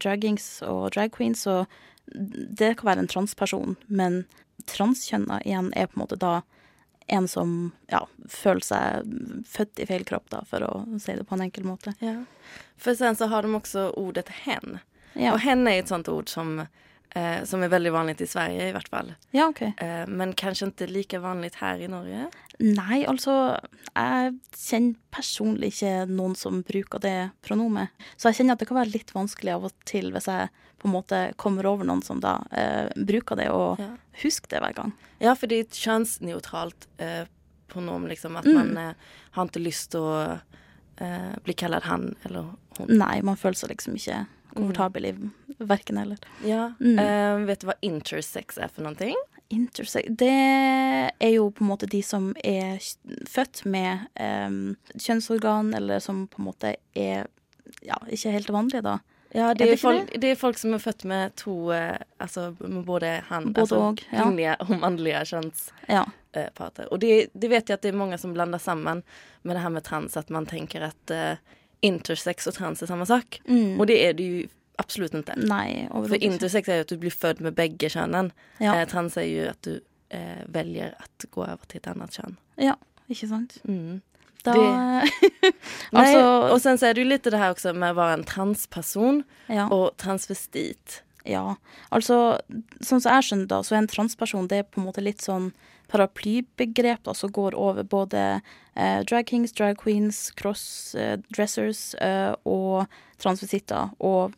draggings 0.00 0.60
og 0.66 0.90
drag 0.96 1.12
queens, 1.16 1.44
så 1.44 1.64
det 2.06 2.76
kan 2.78 2.92
være 2.92 3.04
en 3.04 3.10
transperson, 3.10 3.76
men 3.86 4.24
transkjønna 4.70 5.40
igjen 5.44 5.72
er 5.76 5.88
på 5.88 5.98
en 5.98 6.04
måte 6.04 6.20
da 6.20 6.40
en 7.06 7.28
som 7.30 7.50
ja, 7.92 8.02
føler 8.28 8.64
seg 8.66 9.10
født 9.46 9.82
i 9.82 9.86
feil 9.86 10.04
kropp, 10.08 10.26
da, 10.32 10.42
for 10.48 10.64
å 10.66 10.72
si 11.02 11.14
det 11.14 11.26
på 11.28 11.36
en 11.36 11.44
enkel 11.46 11.66
måte. 11.68 11.94
Ja. 12.02 12.18
For 12.82 12.98
sen 12.98 13.18
så 13.18 13.28
har 13.30 13.46
de 13.46 13.54
også 13.54 13.90
ordet 13.98 14.26
hen. 14.42 14.80
Ja. 15.14 15.32
Og 15.32 15.40
hen 15.44 15.66
er 15.70 15.80
et 15.80 15.92
sånt 15.92 16.10
ord 16.10 16.28
som, 16.32 16.64
eh, 17.10 17.44
som 17.44 17.62
är 17.62 17.68
väldigt 17.68 17.92
vanligt 17.92 18.20
i 18.20 18.26
Sverige 18.26 18.68
i 18.68 18.72
vart 18.72 18.88
fall. 18.88 19.14
Ja, 19.30 19.46
ok. 19.48 19.62
Eh, 19.62 20.06
men 20.06 20.32
kanske 20.32 20.64
inte 20.64 20.86
lika 20.86 21.18
vanligt 21.20 21.54
här 21.54 21.78
i 21.78 21.88
Norge. 21.88 22.30
Nei, 22.58 23.04
altså 23.06 23.58
Jeg 23.96 24.38
kjenner 24.56 24.94
personlig 25.10 25.66
ikke 25.72 26.06
noen 26.08 26.34
som 26.36 26.62
bruker 26.62 26.98
det 27.00 27.30
pronomet. 27.42 27.88
Så 28.16 28.28
jeg 28.28 28.36
kjenner 28.36 28.52
at 28.52 28.58
det 28.60 28.68
kan 28.68 28.76
være 28.76 28.92
litt 28.92 29.12
vanskelig 29.14 29.52
av 29.54 29.64
og 29.64 29.72
til 29.88 30.10
hvis 30.12 30.26
jeg 30.28 30.48
på 30.78 30.88
en 30.88 30.92
måte 30.92 31.20
kommer 31.40 31.64
over 31.66 31.84
noen 31.88 32.02
som 32.04 32.20
da 32.20 32.34
eh, 32.52 32.90
bruker 32.96 33.36
det, 33.36 33.48
og 33.50 33.78
Ja. 33.80 33.88
husker 34.22 34.48
det 34.48 34.60
hver 34.60 34.74
gang. 34.76 34.92
Ja, 35.20 35.32
for 35.34 35.46
det 35.46 35.56
er 35.56 35.64
et 35.64 35.78
kjønnsnøytralt 35.80 36.86
eh, 36.98 37.24
pronom 37.68 38.06
liksom. 38.06 38.36
At 38.36 38.44
Mm. 38.44 38.54
man 38.54 38.76
eh, 38.78 38.92
har 39.30 39.46
ikke 39.48 39.64
lyst 39.64 39.90
til 39.90 40.38
eh, 41.00 41.32
bli 41.44 41.52
kalt 41.54 41.84
han 41.84 42.14
eller 42.24 42.52
hun. 42.78 42.86
Nei, 42.88 43.20
man 43.22 43.36
føler 43.36 43.54
seg 43.56 43.70
liksom 43.70 43.94
ikke 43.96 44.26
komfortabel 44.54 45.08
i 45.08 45.14
verken 45.58 45.98
eller. 45.98 46.18
Ja. 46.44 46.72
Mm. 46.80 46.98
Uh, 46.98 47.46
vet 47.48 47.62
du 47.62 47.70
hva 47.70 47.78
intersex 47.86 48.58
er 48.58 48.72
for 48.72 48.86
noen 48.86 48.98
ting? 48.98 49.16
Intersex 49.52 50.10
Det 50.18 50.30
er 50.32 51.32
jo 51.32 51.50
på 51.54 51.64
en 51.64 51.70
måte 51.70 51.88
de 51.90 52.02
som 52.02 52.32
er 52.44 52.80
født 53.30 53.64
med 53.70 54.08
um, 54.18 54.76
kjønnsorgan, 54.94 55.74
eller 55.78 56.02
som 56.02 56.26
på 56.30 56.42
en 56.42 56.48
måte 56.48 56.74
er 56.94 57.28
ja, 57.82 57.98
ikke 58.10 58.34
helt 58.34 58.50
vanlige, 58.54 58.82
da. 58.86 58.98
Ja, 59.36 59.54
det 59.54 59.64
Er 59.64 59.66
er 59.66 59.70
det 59.70 59.80
folk, 59.80 60.20
det 60.20 60.30
är 60.30 60.34
folk 60.34 60.58
som 60.58 60.74
er 60.74 60.78
født 60.78 61.04
med 61.04 61.36
to 61.36 61.70
Altså 62.18 62.54
med 62.58 62.84
både 62.84 63.22
han, 63.28 63.52
Både 63.52 63.60
altså, 63.60 63.76
og, 63.76 63.98
ja. 64.12 64.22
kvinnelige 64.22 64.56
og 64.60 64.80
mannlige 64.80 65.24
könsparter. 65.24 66.82
Ja. 66.82 66.86
Och 66.90 66.98
det, 66.98 67.26
det 67.32 67.48
vet 67.48 67.68
jeg 67.68 67.74
at 67.74 67.82
det 67.82 67.88
er 67.88 67.96
mange 67.96 68.18
som 68.18 68.32
blander 68.32 68.58
sammen 68.58 69.02
med 69.42 69.56
det 69.56 69.62
her 69.62 69.68
med 69.68 69.84
trans, 69.84 70.16
at 70.16 70.30
man 70.30 70.46
tenker 70.46 70.80
at 70.80 71.10
eh, 71.10 71.36
intersex 71.82 72.46
og 72.48 72.54
trans 72.56 72.82
er 72.82 72.90
samme 72.90 73.06
sak. 73.08 73.40
Mm. 73.48 73.78
Og 73.80 73.86
det 73.90 73.98
er 74.06 74.16
det 74.16 74.26
jo 74.30 74.46
absolut 74.80 75.14
ikke. 75.16 75.36
Nei, 75.48 75.86
For 75.92 76.16
intersex 76.20 76.68
er 76.68 76.80
jo 76.80 76.86
at 76.86 76.92
du 76.92 76.98
blir 77.00 77.14
født 77.14 77.40
med 77.44 77.56
begge 77.56 77.88
könen. 77.92 78.32
Ja. 78.60 78.74
Eh, 78.80 78.86
trans 78.90 79.16
er 79.16 79.28
jo 79.28 79.46
at 79.50 79.62
du 79.64 79.78
eh, 80.10 80.42
velger 80.52 80.92
å 81.00 81.30
gå 81.32 81.44
over 81.46 81.64
til 81.68 81.80
et 81.80 81.88
annet 81.92 82.16
kjønn. 82.18 82.36
Ja, 82.60 82.76
ikke 83.08 83.28
sant? 83.30 83.58
Mm. 83.68 84.02
Da 84.46 84.54
Altså 85.90 86.20
Og 86.52 86.60
sen 86.62 86.78
så 86.78 86.86
er 86.88 86.94
det 86.94 87.02
jo 87.02 87.10
litt 87.10 87.24
det 87.26 87.40
her 87.40 87.54
også 87.54 87.72
med 87.74 87.94
å 87.94 87.98
være 87.98 88.20
en 88.20 88.28
transperson 88.28 89.24
Ja. 89.50 89.66
og 89.74 89.96
transvestit. 90.02 91.00
Ja, 91.26 91.56
altså 91.90 92.38
sånn 92.78 93.00
som 93.02 93.10
jeg 93.16 93.24
skjønner 93.26 93.48
det, 93.50 93.58
så 93.66 93.74
er 93.74 93.80
en 93.82 93.90
transperson 93.90 94.46
det 94.46 94.60
er 94.62 94.68
på 94.70 94.78
en 94.78 94.86
måte 94.86 95.02
litt 95.02 95.24
sånn 95.24 95.48
paraplybegrep 95.90 97.04
da, 97.06 97.14
som 97.14 97.32
går 97.32 97.54
over 97.54 97.86
både 97.86 98.22
eh, 98.74 99.00
drag 99.06 99.26
kings, 99.26 99.52
drag 99.52 99.78
queens, 99.82 100.30
crossdressers 100.38 101.94
eh, 101.94 102.32
og 102.44 102.86
transvisitter 103.22 103.94
og 103.98 104.34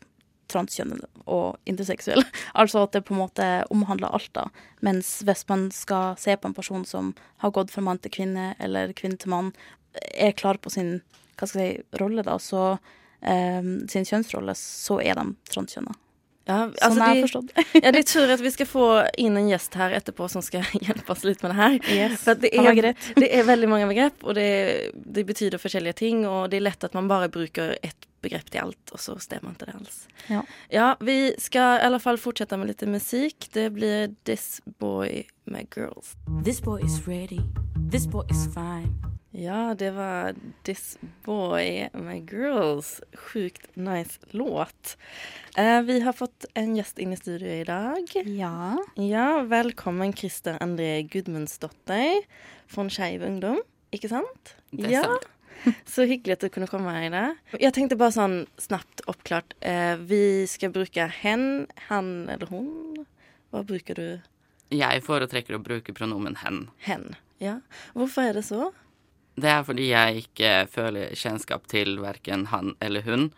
transkjønnede 0.48 1.08
og 1.28 1.58
interseksuelle. 1.68 2.24
altså 2.60 2.84
at 2.84 2.96
det 2.96 3.04
på 3.08 3.14
en 3.14 3.22
måte 3.22 3.48
omhandler 3.74 4.12
alt, 4.14 4.30
da. 4.36 4.48
Mens 4.84 5.18
hvis 5.26 5.44
man 5.48 5.68
skal 5.74 6.16
se 6.20 6.36
på 6.36 6.48
en 6.48 6.56
person 6.56 6.86
som 6.88 7.14
har 7.44 7.52
gått 7.56 7.72
fra 7.74 7.84
mann 7.84 8.00
til 8.02 8.14
kvinne, 8.14 8.54
eller 8.58 8.94
kvinne 8.96 9.20
til 9.20 9.32
mann, 9.34 9.52
er 10.14 10.36
klar 10.36 10.60
på 10.60 10.72
sin 10.72 11.00
hva 11.38 11.46
skal 11.46 11.62
jeg 11.62 11.74
si, 11.76 11.98
rolle, 12.00 12.24
da, 12.26 12.34
så 12.42 12.62
eh, 13.22 13.62
sin 13.92 14.06
kjønnsrolle, 14.08 14.56
så 14.58 14.98
er 15.04 15.20
de 15.20 15.28
transkjønna. 15.52 15.94
Ja, 16.48 16.62
Sånn 16.64 16.76
alltså 16.80 17.00
har 17.02 17.14
jeg 17.14 17.24
forstått. 17.26 17.50
ja, 17.82 17.92
det 17.92 17.98
är 17.98 18.02
tur 18.08 18.30
at 18.32 18.40
vi 18.40 18.50
skal 18.54 18.66
få 18.66 18.84
inn 19.20 19.36
en 19.36 19.48
gjest 19.50 19.74
her 19.76 19.92
etterpå 19.98 20.28
som 20.32 20.42
skal 20.42 20.64
hjelpe 20.86 21.12
oss 21.12 21.24
litt 21.28 21.42
med 21.44 21.52
det 21.52 21.58
her. 21.58 21.78
Yes. 21.92 22.22
For 22.24 22.32
att 22.32 22.40
det, 22.40 22.50
Ja, 22.56 22.72
greit. 22.72 23.08
det 23.16 23.28
er 23.36 23.44
veldig 23.44 23.68
mange 23.68 23.88
begrepp 23.90 24.24
og 24.24 24.34
det, 24.38 24.48
det 24.94 25.26
betyr 25.28 25.58
forskjellige 25.60 25.98
ting 26.00 26.24
Og 26.26 26.48
det 26.50 26.58
er 26.60 26.64
lett 26.70 26.84
at 26.84 26.94
man 26.96 27.08
bare 27.08 27.28
bruker 27.28 27.76
ett 27.82 28.08
begrepp 28.24 28.48
til 28.50 28.64
alt, 28.64 28.90
og 28.90 28.98
så 28.98 29.14
stemmer 29.22 29.52
ikke 29.54 29.68
det 29.68 29.74
alls. 29.78 29.98
Ja. 30.26 30.40
Ja, 30.74 30.88
vi 31.00 31.34
skal 31.38 31.78
i 31.78 31.84
alle 31.86 32.00
fall 32.02 32.18
fortsette 32.18 32.58
med 32.58 32.72
litt 32.72 32.82
musik. 32.90 33.46
Det 33.54 33.68
blir 33.76 34.10
This 34.26 34.58
Boy 34.80 35.22
med 35.46 35.70
Girls. 35.76 36.16
This 36.44 36.58
boy 36.60 36.82
is 36.82 36.98
ready. 37.06 37.38
This 37.92 38.06
boy 38.10 38.26
is 38.30 38.48
fine. 38.54 39.07
Ja, 39.38 39.74
det 39.78 39.90
var 39.90 40.34
This 40.62 40.98
Boy 41.24 41.88
My 41.92 42.20
Girls. 42.30 43.00
Sjukt 43.12 43.76
nice 43.76 44.18
låt. 44.30 44.96
Eh, 45.56 45.82
vi 45.82 46.00
har 46.00 46.12
fått 46.12 46.44
en 46.54 46.74
gjest 46.76 46.98
inn 46.98 47.12
i 47.12 47.16
studio 47.16 47.64
dag. 47.64 48.02
Ja. 48.26 48.78
Ja, 48.94 49.42
velkommen 49.42 50.10
Christer 50.12 50.58
André 50.60 51.02
Gudmundsdotter 51.02 52.24
fra 52.66 52.88
Skeiv 52.90 53.22
Ungdom. 53.22 53.60
Ikke 53.94 54.10
sant? 54.10 54.56
Det 54.70 54.90
ja. 54.90 55.04
sant. 55.06 55.28
Så 55.86 56.08
hyggelig 56.10 56.40
at 56.40 56.48
du 56.48 56.48
kunne 56.48 56.66
komme 56.66 56.96
her 56.96 57.06
i 57.06 57.14
dag. 57.14 57.38
Jeg 57.62 57.76
tenkte 57.78 58.00
bare 58.00 58.16
sånn 58.18 58.36
snapt 58.58 59.04
oppklart. 59.06 59.54
Eh, 59.60 59.94
vi 60.02 60.48
skal 60.50 60.74
bruke 60.74 61.06
hen, 61.20 61.68
han 61.86 62.10
eller 62.26 62.50
hun. 62.50 63.06
Hva 63.54 63.62
bruker 63.62 64.02
du? 64.02 64.34
Jeg 64.74 65.06
foretrekker 65.06 65.54
å 65.54 65.62
bruke 65.62 65.94
pronomen 65.94 66.40
hen. 66.42 66.64
Hen. 66.90 67.12
Ja. 67.38 67.60
Hvorfor 67.94 68.32
er 68.32 68.42
det 68.42 68.48
så? 68.50 68.72
Det 69.38 69.50
er 69.52 69.62
fordi 69.66 69.88
jeg 69.90 70.22
ikke 70.24 70.52
føler 70.72 71.12
kjennskap 71.14 71.66
til 71.70 71.98
verken 72.02 72.46
han 72.52 72.74
eller 72.82 73.02
hun. 73.06 73.28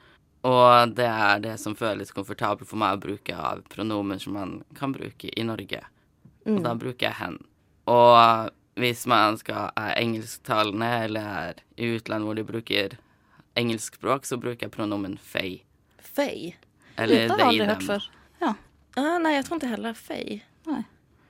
Og 0.48 0.94
det 0.96 1.04
er 1.04 1.40
det 1.44 1.58
som 1.60 1.74
føles 1.76 2.12
komfortabelt 2.16 2.68
for 2.68 2.80
meg 2.80 2.96
å 2.96 3.02
bruke 3.02 3.34
av 3.36 3.60
pronomen 3.68 4.20
som 4.22 4.32
man 4.38 4.54
kan 4.78 4.94
bruke 4.96 5.28
i 5.36 5.42
Norge. 5.44 5.82
Og 6.46 6.56
Mm. 6.56 6.62
da 6.64 6.72
bruker 6.74 7.06
jeg 7.10 7.14
hen. 7.18 7.36
Og 7.86 8.50
hvis 8.80 9.06
man 9.06 9.36
skal 9.36 9.70
er 9.76 9.94
engelsktalende 10.00 10.88
eller 11.04 11.20
er 11.20 11.54
i 11.76 11.90
utlandet 11.98 12.24
hvor 12.24 12.34
de 12.38 12.44
bruker 12.48 12.96
engelsk 13.56 13.98
språk, 14.00 14.24
så 14.24 14.38
bruker 14.40 14.66
jeg 14.68 14.70
pronomen 14.72 15.18
fei. 15.18 15.62
Fei? 16.00 16.54
Eller 16.96 17.28
det 17.28 17.30
har 17.30 17.38
jeg 17.38 17.46
aldri 17.60 17.66
hørt 17.66 17.82
før. 17.82 18.08
Ja. 18.40 18.54
Ah, 18.96 19.18
nei, 19.18 19.34
jeg 19.34 19.44
tror 19.44 19.58
ikke 19.60 19.68
heller 19.74 19.92
fei. 19.94 20.42
Nei. 20.66 20.84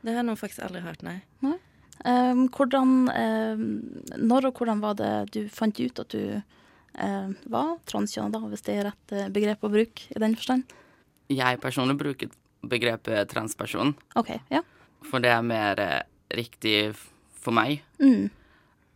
Det 0.04 0.14
har 0.14 0.24
jeg 0.24 0.38
faktisk 0.38 0.62
aldri 0.64 0.80
hørt, 0.80 1.02
nei. 1.02 1.18
Nei. 1.42 1.58
Um, 2.00 2.46
hvordan 2.48 3.10
um, 3.12 3.64
Når 4.16 4.46
og 4.48 4.60
hvordan 4.60 4.80
var 4.80 4.94
det 4.96 5.12
du 5.34 5.42
fant 5.52 5.76
ut 5.76 6.00
at 6.00 6.14
du 6.14 6.40
um, 6.96 7.34
var 7.52 7.74
transkjønna, 7.90 8.32
da, 8.32 8.40
hvis 8.48 8.64
det 8.64 8.76
er 8.76 8.86
rett 8.88 9.14
eh, 9.14 9.28
begrep 9.32 9.66
å 9.66 9.72
bruke 9.72 10.08
i 10.08 10.22
den 10.22 10.36
forstand? 10.38 10.64
Jeg 11.30 11.60
personlig 11.62 11.98
bruker 12.00 12.32
begrepet 12.66 13.30
transperson, 13.30 13.94
OK, 14.18 14.32
ja. 14.52 14.64
for 15.06 15.22
det 15.22 15.30
er 15.32 15.44
mer 15.46 15.80
eh, 15.80 16.00
riktig 16.36 16.92
for 17.40 17.56
meg. 17.56 17.84
Mm. 18.02 18.28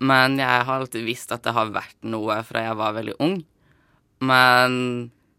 Men 0.04 0.40
jeg 0.40 0.66
har 0.68 0.80
alltid 0.80 1.06
visst 1.06 1.32
at 1.32 1.44
det 1.44 1.54
har 1.56 1.72
vært 1.72 2.00
noe 2.04 2.40
fra 2.44 2.64
jeg 2.66 2.80
var 2.80 2.96
veldig 2.96 3.14
ung. 3.24 3.38
Men 4.24 4.74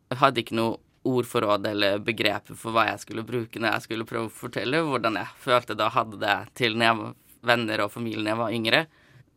jeg 0.09 0.21
hadde 0.21 0.41
ikke 0.41 0.57
noe 0.57 0.79
ordforråd 1.05 1.67
eller 1.69 1.99
begreper 2.01 2.57
for 2.57 2.73
hva 2.73 2.87
jeg 2.89 3.03
skulle 3.03 3.25
bruke 3.27 3.61
når 3.61 3.75
jeg 3.75 3.85
skulle 3.85 4.07
prøve 4.09 4.29
å 4.29 4.33
fortelle 4.33 4.81
hvordan 4.87 5.19
jeg 5.19 5.37
følte 5.43 5.77
da 5.77 5.91
hadde 5.93 6.17
det 6.21 6.37
til 6.57 6.77
når 6.77 6.87
jeg 6.87 6.97
var 7.01 7.13
venner 7.47 7.85
og 7.85 7.93
familie 7.93 8.23
når 8.23 8.31
jeg 8.31 8.41
var 8.41 8.57
yngre. 8.59 8.81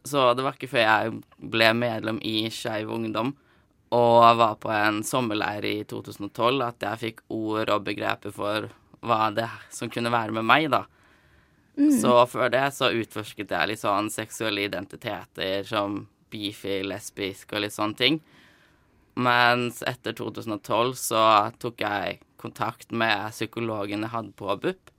Så 0.08 0.24
det 0.34 0.44
var 0.46 0.56
ikke 0.56 0.70
før 0.72 0.84
jeg 0.84 1.18
ble 1.52 1.70
medlem 1.76 2.20
i 2.24 2.36
Skeiv 2.54 2.90
Ungdom 2.94 3.34
og 3.94 4.36
var 4.36 4.58
på 4.60 4.70
en 4.72 5.00
sommerleir 5.06 5.64
i 5.64 5.76
2012 5.88 6.64
at 6.66 6.84
jeg 6.84 7.02
fikk 7.02 7.22
ord 7.32 7.72
og 7.72 7.86
begreper 7.86 8.34
for 8.34 8.68
hva 9.00 9.28
det 9.32 9.48
som 9.72 9.90
kunne 9.92 10.12
være 10.12 10.34
med 10.36 10.44
meg, 10.44 10.68
da. 10.72 10.84
Mm. 11.78 11.92
Så 12.00 12.12
før 12.28 12.50
det 12.52 12.64
så 12.74 12.90
utforsket 12.90 13.54
jeg 13.54 13.70
litt 13.70 13.80
sånn 13.80 14.10
seksuelle 14.12 14.66
identiteter 14.66 15.64
som 15.68 16.02
bifil, 16.32 16.90
lesbisk 16.90 17.54
og 17.54 17.64
litt 17.64 17.76
sånne 17.76 17.98
ting. 17.98 18.18
Mens 19.18 19.80
etter 19.86 20.14
2012 20.18 20.92
så 20.98 21.22
tok 21.62 21.80
jeg 21.82 22.18
kontakt 22.38 22.92
med 22.94 23.32
psykologen 23.32 24.04
jeg 24.04 24.12
hadde 24.12 24.34
på 24.38 24.58
BUP, 24.62 24.92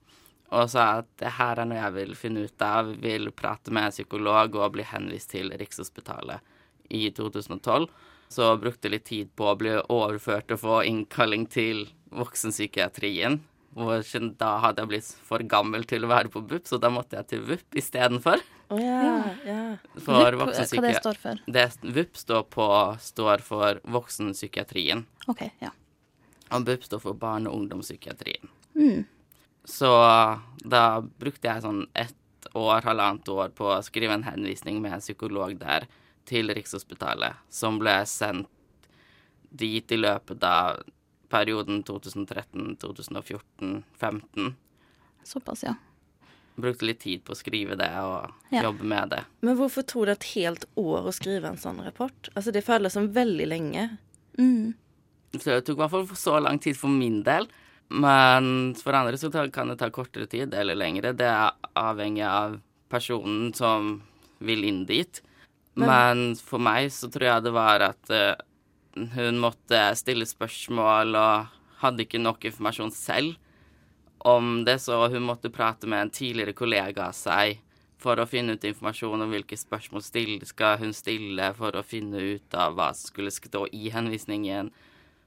og 0.50 0.70
sa 0.72 0.86
at 1.02 1.10
det 1.22 1.36
her 1.38 1.62
er 1.62 1.68
noe 1.70 1.78
jeg 1.78 1.96
vil 1.98 2.16
finne 2.18 2.46
ut 2.48 2.64
av. 2.66 2.94
Vil 3.04 3.30
prate 3.38 3.74
med 3.74 3.90
en 3.90 3.94
psykolog 3.94 4.56
og 4.58 4.74
bli 4.78 4.86
henvist 4.88 5.34
til 5.36 5.54
Rikshospitalet 5.60 6.42
i 6.90 7.06
2012. 7.14 7.86
Så 8.30 8.50
brukte 8.62 8.90
litt 8.90 9.06
tid 9.10 9.30
på 9.38 9.48
å 9.50 9.58
bli 9.58 9.76
overført 9.90 10.52
og 10.54 10.62
få 10.62 10.82
innkalling 10.90 11.46
til 11.50 11.88
voksenpsykiatrien. 12.14 13.40
Hvor 13.78 14.02
da 14.38 14.56
hadde 14.64 14.82
jeg 14.82 14.90
blitt 14.90 15.10
for 15.26 15.46
gammel 15.46 15.86
til 15.90 16.06
å 16.06 16.10
være 16.10 16.32
på 16.34 16.42
BUP, 16.42 16.66
så 16.66 16.80
da 16.82 16.90
måtte 16.94 17.20
jeg 17.20 17.30
til 17.30 17.44
VUP 17.46 17.78
istedenfor. 17.78 18.42
Å 18.70 18.80
ja, 18.82 19.04
ja. 19.46 19.60
For 20.02 20.34
VUP, 20.34 20.50
hva 20.50 20.86
det 20.86 20.96
står 20.98 21.22
for? 21.22 21.44
Det, 21.46 21.68
VUP 21.86 22.18
står, 22.18 22.48
på, 22.50 22.68
står 23.06 23.46
for 23.46 23.82
voksenpsykiatrien. 23.98 25.06
OK, 25.30 25.46
ja. 25.62 25.72
Og 26.50 26.66
BUP 26.66 26.86
står 26.90 27.06
for 27.06 27.18
barne- 27.18 27.50
og 27.50 27.62
ungdomspsykiatrien. 27.62 28.50
Mm. 28.74 29.06
Så 29.66 29.90
da 30.66 30.84
brukte 31.02 31.48
jeg 31.50 31.64
sånn 31.66 31.84
ett 31.94 32.16
år, 32.56 32.82
halvannet 32.86 33.28
år 33.30 33.50
på 33.56 33.68
å 33.76 33.82
skrive 33.86 34.16
en 34.16 34.24
henvisning 34.26 34.80
med 34.82 34.94
en 34.98 35.04
psykolog 35.04 35.58
der 35.60 35.86
til 36.30 36.50
Rikshospitalet, 36.54 37.36
som 37.50 37.80
ble 37.82 38.00
sendt 38.10 38.48
dit 39.50 39.92
i 39.92 39.98
løpet 39.98 40.44
av 40.46 40.82
perioden 41.30 41.84
2013, 41.86 42.76
2014, 42.82 43.84
2015. 44.00 44.56
Såpass, 45.26 45.64
ja. 45.64 45.76
Brukte 46.60 46.86
litt 46.86 47.00
tid 47.00 47.24
på 47.24 47.34
å 47.34 47.38
skrive 47.40 47.78
det 47.80 47.90
og 48.02 48.34
Ja. 48.52 48.64
jobbe 48.64 48.84
med 48.84 49.10
det. 49.10 49.24
Men 49.42 49.56
hvorfor 49.58 49.82
tok 49.86 50.06
det 50.06 50.12
et 50.18 50.24
helt 50.36 50.66
år 50.76 51.08
å 51.08 51.14
skrive 51.14 51.46
en 51.48 51.58
sånn 51.58 51.84
rapport? 51.86 52.30
Altså, 52.36 52.52
det 52.52 52.64
føles 52.66 52.94
som 52.94 53.08
veldig 53.14 53.48
lenge. 53.48 53.98
Mm. 54.38 54.74
Så 55.34 55.46
det 55.46 55.66
tok 55.66 55.78
i 55.78 55.82
hvert 55.82 55.92
fall 55.92 56.08
så 56.18 56.40
lang 56.42 56.60
tid 56.60 56.76
for 56.78 56.88
min 56.90 57.24
del. 57.24 57.48
Men 57.90 58.76
for 58.78 58.94
andre 58.94 59.18
så 59.18 59.32
kan 59.52 59.68
det 59.72 59.80
ta 59.80 59.90
kortere 59.90 60.28
tid 60.30 60.54
eller 60.54 60.76
lengre. 60.78 61.14
Det 61.18 61.26
er 61.26 61.52
avhengig 61.76 62.26
av 62.26 62.60
personen 62.90 63.54
som 63.56 64.02
vil 64.40 64.64
inn 64.64 64.86
dit. 64.86 65.22
Men- 65.76 65.88
Men 65.88 66.36
for 66.36 66.60
meg 66.60 66.90
så 66.92 67.10
tror 67.10 67.22
jeg 67.22 67.44
det 67.44 67.54
var 67.54 67.80
at 67.82 68.10
eh, 68.10 68.36
hun 69.16 69.40
måtte 69.40 69.96
stille 69.96 70.26
spørsmål 70.26 71.16
og 71.16 71.48
hadde 71.80 72.06
ikke 72.06 72.20
nok 72.22 72.42
informasjon 72.46 72.92
selv 72.92 73.36
om 74.26 74.66
det, 74.66 74.80
så 74.82 75.10
hun 75.10 75.24
måtte 75.24 75.50
prate 75.52 75.88
med 75.88 76.02
en 76.02 76.10
tidligere 76.10 76.54
kollega 76.54 77.08
av 77.08 77.14
seg 77.14 77.60
for 77.98 78.16
å 78.18 78.28
finne 78.28 78.54
ut 78.54 78.64
informasjon 78.64 79.22
om 79.22 79.32
hvilke 79.32 79.58
spørsmål 79.58 80.04
stille, 80.04 80.46
skal 80.46 80.78
hun 80.78 80.92
stille 80.94 81.54
for 81.56 81.72
å 81.72 81.84
finne 81.84 82.20
ut 82.36 82.54
av 82.54 82.76
hva 82.76 82.90
som 82.94 83.08
skulle 83.08 83.32
stå 83.32 83.68
i 83.72 83.90
henvisningen. 83.90 84.72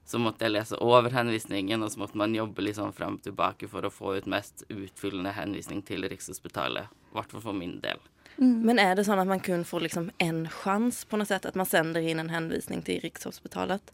Så 0.04 0.18
måtte 0.18 0.44
jeg 0.44 0.56
lese 0.56 0.78
over 0.82 1.14
henvisningen, 1.14 1.82
og 1.82 1.92
så 1.92 2.02
måtte 2.02 2.18
man 2.18 2.34
jobbe 2.34 2.64
litt 2.64 2.76
sånn 2.76 2.94
frem 2.96 3.20
og 3.20 3.22
tilbake 3.24 3.68
for 3.70 3.86
å 3.86 3.92
få 3.92 4.16
ut 4.18 4.26
mest 4.30 4.64
utfyllende 4.68 5.30
henvisning 5.36 5.84
til 5.86 6.08
Rikshospitalet. 6.10 6.90
I 6.90 7.16
hvert 7.16 7.30
fall 7.32 7.44
for 7.44 7.56
min 7.56 7.78
del. 7.84 8.02
Men 8.40 8.80
er 8.82 8.96
det 8.96 9.04
sånn 9.06 9.20
at 9.22 9.28
man 9.28 9.44
kun 9.44 9.62
får 9.68 9.86
liksom 9.86 10.10
en 10.24 10.42
chans 10.50 11.04
på 11.04 11.20
noe 11.20 11.28
sätt? 11.28 11.46
At 11.46 11.56
man 11.58 11.68
sender 11.68 12.02
inn 12.02 12.18
en 12.18 12.32
henvisning 12.32 12.82
til 12.82 13.00
Rikshospitalet 13.04 13.92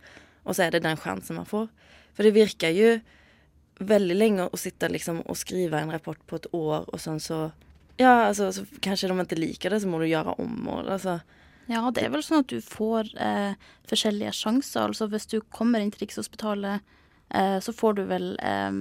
og 0.48 0.56
så 0.56 0.64
er 0.64 0.74
det 0.74 0.84
den 0.86 0.96
chansen 0.96 1.36
man 1.38 1.48
får? 1.48 1.68
For 2.16 2.26
det 2.26 2.36
virker 2.36 2.72
jo 2.74 2.98
veldig 3.78 4.16
lenge 4.16 4.48
å 4.48 4.58
sitte 4.58 4.88
liksom 4.90 5.20
og 5.28 5.38
skrive 5.38 5.78
en 5.78 5.92
rapport 5.92 6.20
på 6.26 6.40
et 6.40 6.48
år 6.56 6.88
og 6.88 7.00
sånn 7.02 7.20
så 7.22 7.48
Ja, 7.98 8.28
altså 8.28 8.52
så 8.54 8.62
kanskje 8.82 9.08
de 9.10 9.24
ikke 9.24 9.38
liker 9.38 9.74
det 9.74 9.80
så 9.82 9.90
må 9.90 9.98
du 9.98 10.06
gjøre 10.06 10.36
om 10.38 10.68
og 10.70 10.86
altså 10.86 11.18
Ja, 11.68 11.82
det 11.92 12.06
er 12.06 12.12
vel 12.14 12.24
sånn 12.24 12.44
at 12.44 12.52
du 12.52 12.62
får 12.64 13.10
eh, 13.20 13.58
forskjellige 13.90 14.32
sjanser. 14.36 14.88
Altså 14.88 15.08
hvis 15.12 15.28
du 15.28 15.40
kommer 15.52 15.82
inn 15.84 15.92
til 15.92 16.06
Rikshospitalet, 16.06 16.84
eh, 17.36 17.58
så 17.60 17.74
får 17.76 17.98
du 17.98 18.06
vel 18.08 18.30
eh, 18.40 18.78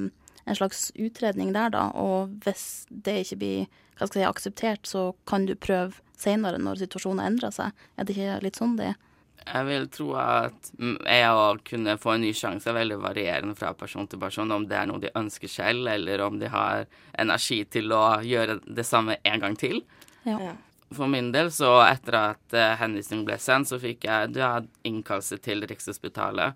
en 0.48 0.56
slags 0.56 0.88
utredning 0.96 1.51
der, 1.56 1.74
da. 1.75 1.89
Og 2.00 2.32
hvis 2.46 2.86
det 2.89 3.20
ikke 3.25 3.41
blir 3.44 3.84
hva 3.98 4.06
skal 4.06 4.22
jeg 4.22 4.27
si, 4.27 4.29
akseptert, 4.29 4.88
så 4.88 5.10
kan 5.27 5.48
du 5.50 5.56
prøve 5.58 5.98
senere 6.17 6.62
når 6.62 6.84
situasjonen 6.84 7.25
endrer 7.25 7.53
seg. 7.53 7.75
Er 7.98 8.08
det 8.08 8.15
ikke 8.15 8.39
litt 8.46 8.60
sånn 8.60 8.77
det 8.79 8.91
er? 8.94 9.03
Jeg 9.48 9.67
vil 9.67 9.86
tro 9.94 10.08
at 10.20 10.72
jeg 10.75 11.27
å 11.32 11.44
kunne 11.67 11.96
få 12.01 12.15
en 12.15 12.24
ny 12.25 12.34
sjanse 12.36 12.67
er 12.67 12.75
veldig 12.75 12.98
varierende 13.00 13.56
fra 13.56 13.72
person 13.77 14.08
til 14.10 14.20
person, 14.20 14.51
om 14.51 14.65
det 14.67 14.75
er 14.75 14.89
noe 14.89 15.01
de 15.03 15.13
ønsker 15.15 15.51
selv, 15.51 15.88
eller 15.91 16.24
om 16.25 16.39
de 16.39 16.50
har 16.51 16.88
energi 17.20 17.62
til 17.72 17.94
å 17.96 18.20
gjøre 18.27 18.60
det 18.65 18.86
samme 18.88 19.20
en 19.24 19.44
gang 19.44 19.56
til. 19.60 19.84
Ja. 20.27 20.56
For 20.96 21.10
min 21.12 21.34
del, 21.34 21.50
så 21.51 21.74
etter 21.84 22.15
at 22.15 22.56
uh, 22.56 22.75
henvisningen 22.79 23.25
ble 23.27 23.36
sendt, 23.41 23.67
så 23.72 23.79
fikk 23.82 24.08
jeg 24.08 24.32
du 24.36 24.41
hadde 24.44 24.72
innkallelse 24.88 25.39
til 25.44 25.65
Rikshospitalet. 25.67 26.56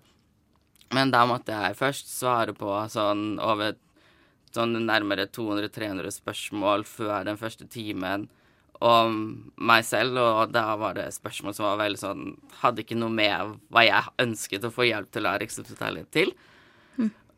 Men 0.92 1.12
da 1.12 1.24
måtte 1.28 1.56
jeg 1.56 1.78
først 1.78 2.08
svare 2.12 2.54
på 2.56 2.70
sånn 2.92 3.36
over 3.40 3.76
sånn 4.52 4.76
nærmere 4.84 5.26
200-300 5.32 6.12
spørsmål 6.12 6.84
før 6.88 7.24
den 7.28 7.40
første 7.40 7.68
timen 7.72 8.28
om 8.82 9.18
meg 9.62 9.84
selv, 9.86 10.18
og 10.18 10.52
da 10.52 10.64
var 10.80 10.96
det 10.98 11.06
spørsmål 11.14 11.54
som 11.56 11.68
var 11.68 11.78
veldig 11.84 12.00
sånn 12.00 12.24
Hadde 12.62 12.82
ikke 12.82 12.98
noe 12.98 13.14
med 13.14 13.54
hva 13.72 13.84
jeg 13.86 14.14
ønsket 14.24 14.66
å 14.66 14.72
få 14.74 14.88
hjelp 14.88 15.12
til 15.14 15.28
av 15.30 15.38
Rikshospitalet 15.42 16.10
til. 16.14 16.34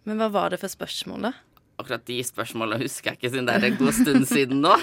Men 0.05 0.21
hva 0.21 0.29
var 0.33 0.53
det 0.53 0.61
for 0.61 0.73
spørsmål, 0.73 1.31
da? 1.31 1.33
Akkurat 1.81 2.05
de 2.07 2.21
spørsmålene 2.23 2.85
husker 2.85 3.13
jeg 3.13 3.19
ikke, 3.19 3.31
siden 3.33 3.49
det 3.49 3.57
er 3.57 3.69
en 3.69 3.79
god 3.81 3.97
stund 3.97 4.29
siden 4.31 4.63
nå. 4.63 4.75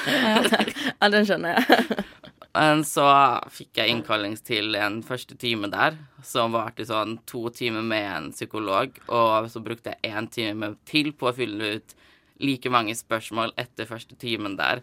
ja, 1.02 1.10
den 1.12 1.28
skjønner 1.28 1.56
jeg. 1.56 2.06
Men 2.58 2.84
så 2.84 3.06
fikk 3.54 3.80
jeg 3.80 3.94
innkalling 3.94 4.36
til 4.44 4.76
en 4.76 5.00
første 5.08 5.38
time 5.40 5.70
der, 5.72 5.96
som 6.28 6.52
varte 6.52 6.84
sånn 6.88 7.16
to 7.30 7.46
timer 7.56 7.86
med 7.88 8.08
en 8.10 8.32
psykolog, 8.36 8.98
og 9.08 9.48
så 9.54 9.62
brukte 9.64 9.94
jeg 9.94 10.12
én 10.12 10.28
time 10.28 10.74
til 10.84 11.14
på 11.16 11.30
å 11.30 11.36
fylle 11.38 11.78
ut 11.78 11.96
like 12.44 12.72
mange 12.74 12.98
spørsmål 12.98 13.54
etter 13.62 13.88
første 13.88 14.18
timen 14.20 14.58
der 14.60 14.82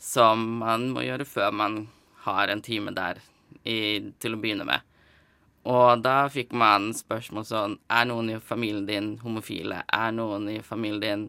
som 0.00 0.46
man 0.62 0.88
må 0.94 1.04
gjøre 1.04 1.26
før 1.28 1.52
man 1.52 1.82
har 2.24 2.48
en 2.48 2.62
time 2.64 2.94
der 2.96 3.20
i, 3.64 4.00
til 4.22 4.36
å 4.36 4.40
begynne 4.40 4.64
med. 4.64 4.86
Og 5.68 6.00
da 6.00 6.24
fikk 6.32 6.54
man 6.56 6.88
spørsmål 6.96 7.44
sånn 7.44 7.74
Er 7.92 8.06
noen 8.08 8.30
i 8.32 8.38
familien 8.40 8.86
din 8.88 9.10
homofile? 9.20 9.82
Er 9.92 10.14
noen 10.16 10.48
i 10.48 10.62
familien 10.64 11.02
din 11.02 11.26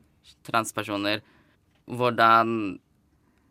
transpersoner? 0.48 1.22
Hvordan 1.86 2.80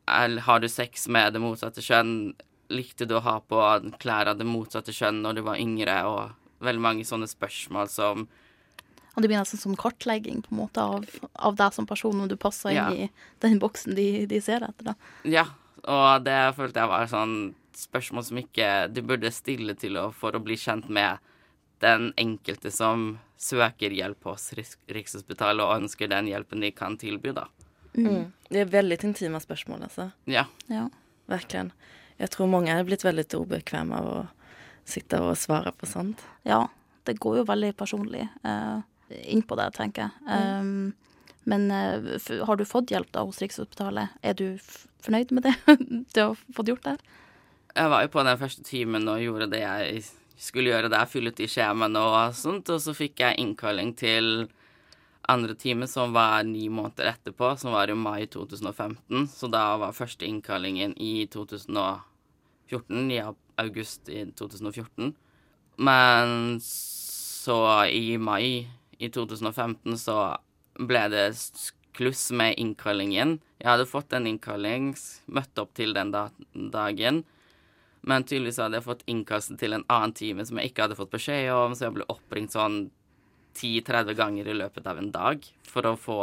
Har 0.06 0.58
du 0.60 0.68
sex 0.68 1.06
med 1.08 1.34
det 1.34 1.40
motsatte 1.42 1.82
kjønn? 1.84 2.34
Likte 2.70 3.06
du 3.06 3.14
å 3.14 3.22
ha 3.22 3.38
på 3.40 3.60
klær 4.02 4.30
av 4.30 4.38
det 4.38 4.46
motsatte 4.46 4.94
kjønn 4.94 5.22
når 5.22 5.38
du 5.38 5.42
var 5.46 5.60
yngre? 5.62 5.96
Og 6.06 6.64
veldig 6.64 6.82
mange 6.82 7.06
sånne 7.06 7.28
spørsmål 7.30 7.88
som 7.90 8.26
Og 9.14 9.22
det 9.22 9.30
blir 9.30 9.38
nesten 9.38 9.58
som 9.58 9.76
kartlegging 9.78 10.42
på 10.44 10.52
en 10.54 10.60
måte 10.60 10.82
av, 10.82 11.06
av 11.34 11.56
deg 11.58 11.74
som 11.74 11.86
person, 11.86 12.20
om 12.20 12.28
du 12.30 12.36
passer 12.38 12.74
inn 12.74 13.06
i 13.06 13.08
den 13.42 13.58
boksen 13.58 13.96
de, 13.98 14.26
de 14.30 14.38
ser 14.40 14.62
etter. 14.62 14.92
da. 14.92 14.94
Ja, 15.26 15.46
og 15.82 16.22
det 16.26 16.54
følte 16.56 16.84
jeg 16.84 16.92
var 16.92 17.10
sånn 17.10 17.34
spørsmål 17.76 18.26
som 18.26 18.38
ikke 18.40 18.68
du 18.92 19.02
burde 19.06 19.32
stille 19.34 19.74
til 19.78 19.98
å, 19.98 20.10
for 20.14 20.36
å 20.36 20.42
bli 20.42 20.56
kjent 20.58 20.88
med 20.92 21.18
den 21.80 22.10
enkelte 22.20 22.70
som 22.74 23.18
søker 23.40 23.92
hjelp 23.94 24.26
hos 24.28 24.50
Rikshospitalet 24.54 25.64
og 25.64 25.82
ønsker 25.82 26.10
den 26.12 26.28
hjelpen 26.28 26.60
de 26.60 26.72
kan 26.76 26.98
tilby, 27.00 27.32
da. 27.36 27.46
Mm. 27.96 28.30
Det 28.50 28.62
er 28.62 28.70
veldig 28.70 28.98
intime 29.08 29.40
spørsmål, 29.42 29.86
altså. 29.88 30.10
Ja. 30.30 30.44
Ja. 30.68 30.88
Virkelig. 31.30 31.70
Jeg 32.20 32.32
tror 32.34 32.50
mange 32.52 32.74
er 32.74 32.84
blitt 32.84 33.04
veldig 33.06 33.24
ubekvemme 33.32 33.96
av 33.96 34.10
å 34.10 34.20
sitte 34.88 35.20
og 35.24 35.38
svare 35.38 35.72
på 35.72 35.88
sånt. 35.88 36.22
Ja, 36.44 36.66
det 37.08 37.20
går 37.22 37.40
jo 37.40 37.48
veldig 37.48 37.72
personlig 37.78 38.26
uh, 38.44 38.82
inn 39.24 39.42
på 39.46 39.56
det, 39.58 39.70
tenker 39.78 40.08
jeg. 40.08 40.36
Um, 40.60 40.92
men 41.48 41.70
uh, 41.72 42.16
f 42.18 42.28
har 42.46 42.60
du 42.60 42.66
fått 42.68 42.92
hjelp 42.92 43.08
da 43.14 43.24
hos 43.24 43.40
Rikshospitalet? 43.40 44.18
Er 44.20 44.36
du 44.36 44.46
f 44.58 44.84
fornøyd 45.00 45.32
med 45.32 45.48
det 45.48 45.54
du 46.14 46.20
har 46.20 46.40
fått 46.52 46.68
gjort 46.68 46.84
der? 46.84 47.00
Jeg 47.70 47.88
var 47.88 48.02
jo 48.04 48.12
på 48.12 48.24
den 48.26 48.40
første 48.40 48.66
timen 48.66 49.08
og 49.08 49.22
gjorde 49.22 49.48
det 49.54 49.62
jeg 49.62 50.02
skulle 50.40 50.72
gjøre 50.72 50.90
der, 50.92 51.08
fylle 51.10 51.32
ut 51.34 51.42
i 51.42 51.48
skjemaene 51.50 52.00
og 52.00 52.34
sånt, 52.36 52.70
og 52.72 52.80
så 52.82 52.94
fikk 52.96 53.20
jeg 53.22 53.38
innkalling 53.42 53.92
til 53.98 54.48
andre 55.30 55.54
time, 55.54 55.86
som 55.86 56.14
var 56.16 56.42
ni 56.48 56.68
måneder 56.72 57.12
etterpå, 57.12 57.52
som 57.60 57.74
var 57.76 57.90
i 57.90 57.96
mai 57.98 58.24
2015, 58.26 59.28
så 59.30 59.50
da 59.52 59.64
var 59.80 59.96
første 59.96 60.26
innkallingen 60.26 60.96
i 60.98 61.26
2014, 61.30 63.10
i 63.12 63.20
august 63.60 64.08
i 64.10 64.24
2014. 64.38 65.12
Men 65.80 66.58
så 66.64 67.58
i 67.88 68.16
mai 68.20 68.66
i 69.00 69.08
2015 69.08 69.96
så 70.00 70.16
ble 70.80 71.04
det 71.12 71.26
kluss 71.96 72.30
med 72.36 72.58
innkallingen. 72.60 73.38
Jeg 73.60 73.70
hadde 73.72 73.88
fått 73.88 74.14
en 74.16 74.28
innkalling, 74.28 74.92
møtt 75.26 75.60
opp 75.60 75.72
til 75.76 75.94
den 75.96 76.12
dagen. 76.14 77.24
Men 78.08 78.24
tydeligvis 78.24 78.60
hadde 78.62 78.78
jeg 78.78 78.86
fått 78.86 79.04
innkast 79.10 79.52
til 79.60 79.76
en 79.76 79.84
annen 79.92 80.14
time 80.16 80.46
som 80.48 80.60
jeg 80.60 80.70
ikke 80.70 80.86
hadde 80.86 80.98
fått 80.98 81.12
beskjed 81.12 81.50
om, 81.52 81.74
så 81.76 81.88
jeg 81.88 81.98
ble 81.98 82.08
oppringt 82.12 82.54
sånn 82.56 82.82
10-30 83.58 84.16
ganger 84.16 84.48
i 84.48 84.56
løpet 84.56 84.86
av 84.88 85.00
en 85.00 85.10
dag 85.12 85.44
for 85.68 85.88
å 85.88 85.96
få 85.98 86.20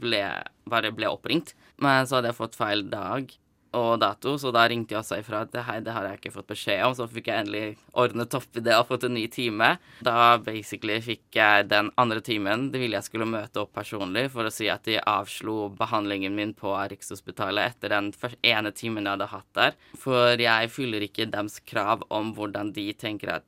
ble, 0.00 0.24
Bare 0.70 0.92
ble 0.94 1.10
oppringt. 1.10 1.54
Men 1.82 2.06
så 2.06 2.18
hadde 2.18 2.32
jeg 2.32 2.40
fått 2.40 2.58
feil 2.58 2.84
dag 2.90 3.30
og 3.76 4.00
dato, 4.02 4.34
så 4.40 4.50
da 4.54 4.64
ringte 4.68 4.96
jeg 4.96 4.98
også 4.98 5.20
ifra 5.20 5.44
at 5.44 5.54
hei, 5.68 5.76
det 5.84 5.92
har 5.94 6.08
jeg 6.08 6.18
ikke 6.18 6.32
fått 6.34 6.48
beskjed 6.50 6.82
om. 6.88 6.94
Så 6.98 7.06
fikk 7.10 7.28
jeg 7.30 7.44
endelig 7.44 7.76
ordnet 8.02 8.34
opp 8.34 8.58
i 8.58 8.62
det 8.66 8.74
og 8.74 8.88
fått 8.88 9.06
en 9.06 9.14
ny 9.14 9.26
time. 9.30 9.68
Da 10.02 10.40
basically 10.42 10.98
fikk 11.04 11.38
jeg 11.38 11.68
den 11.70 11.92
andre 12.00 12.22
timen. 12.26 12.68
Det 12.74 12.82
ville 12.82 12.98
jeg 12.98 13.06
skulle 13.06 13.30
møte 13.30 13.62
opp 13.62 13.72
personlig 13.78 14.26
for 14.34 14.48
å 14.48 14.54
si 14.54 14.66
at 14.72 14.82
de 14.88 14.98
avslo 14.98 15.68
behandlingen 15.78 16.34
min 16.34 16.54
på 16.58 16.74
Rikshospitalet 16.90 17.76
etter 17.76 17.94
den 17.94 18.10
ene 18.42 18.74
timen 18.74 19.06
jeg 19.06 19.14
hadde 19.14 19.32
hatt 19.36 19.50
der. 19.60 19.78
For 20.02 20.42
jeg 20.42 20.74
fyller 20.74 21.06
ikke 21.06 21.30
deres 21.30 21.62
krav 21.62 22.02
om 22.10 22.34
hvordan 22.34 22.74
de 22.74 22.90
tenker 22.98 23.36
at 23.38 23.46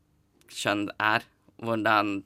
kjønn 0.53 0.87
er. 1.03 1.27
Hvordan 1.63 2.21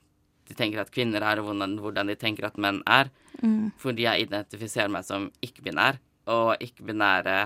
de 0.47 0.55
tenker 0.55 0.81
at 0.81 0.93
kvinner 0.93 1.23
er, 1.25 1.41
og 1.41 1.49
hvordan, 1.49 1.79
hvordan 1.81 2.11
de 2.11 2.15
tenker 2.19 2.45
at 2.47 2.61
menn 2.61 2.83
er. 2.85 3.09
Mm. 3.41 3.73
Fordi 3.81 4.05
jeg 4.05 4.27
identifiserer 4.27 4.91
meg 4.91 5.05
som 5.05 5.31
ikke-binær, 5.45 5.99
og 6.31 6.61
ikke-binære 6.63 7.37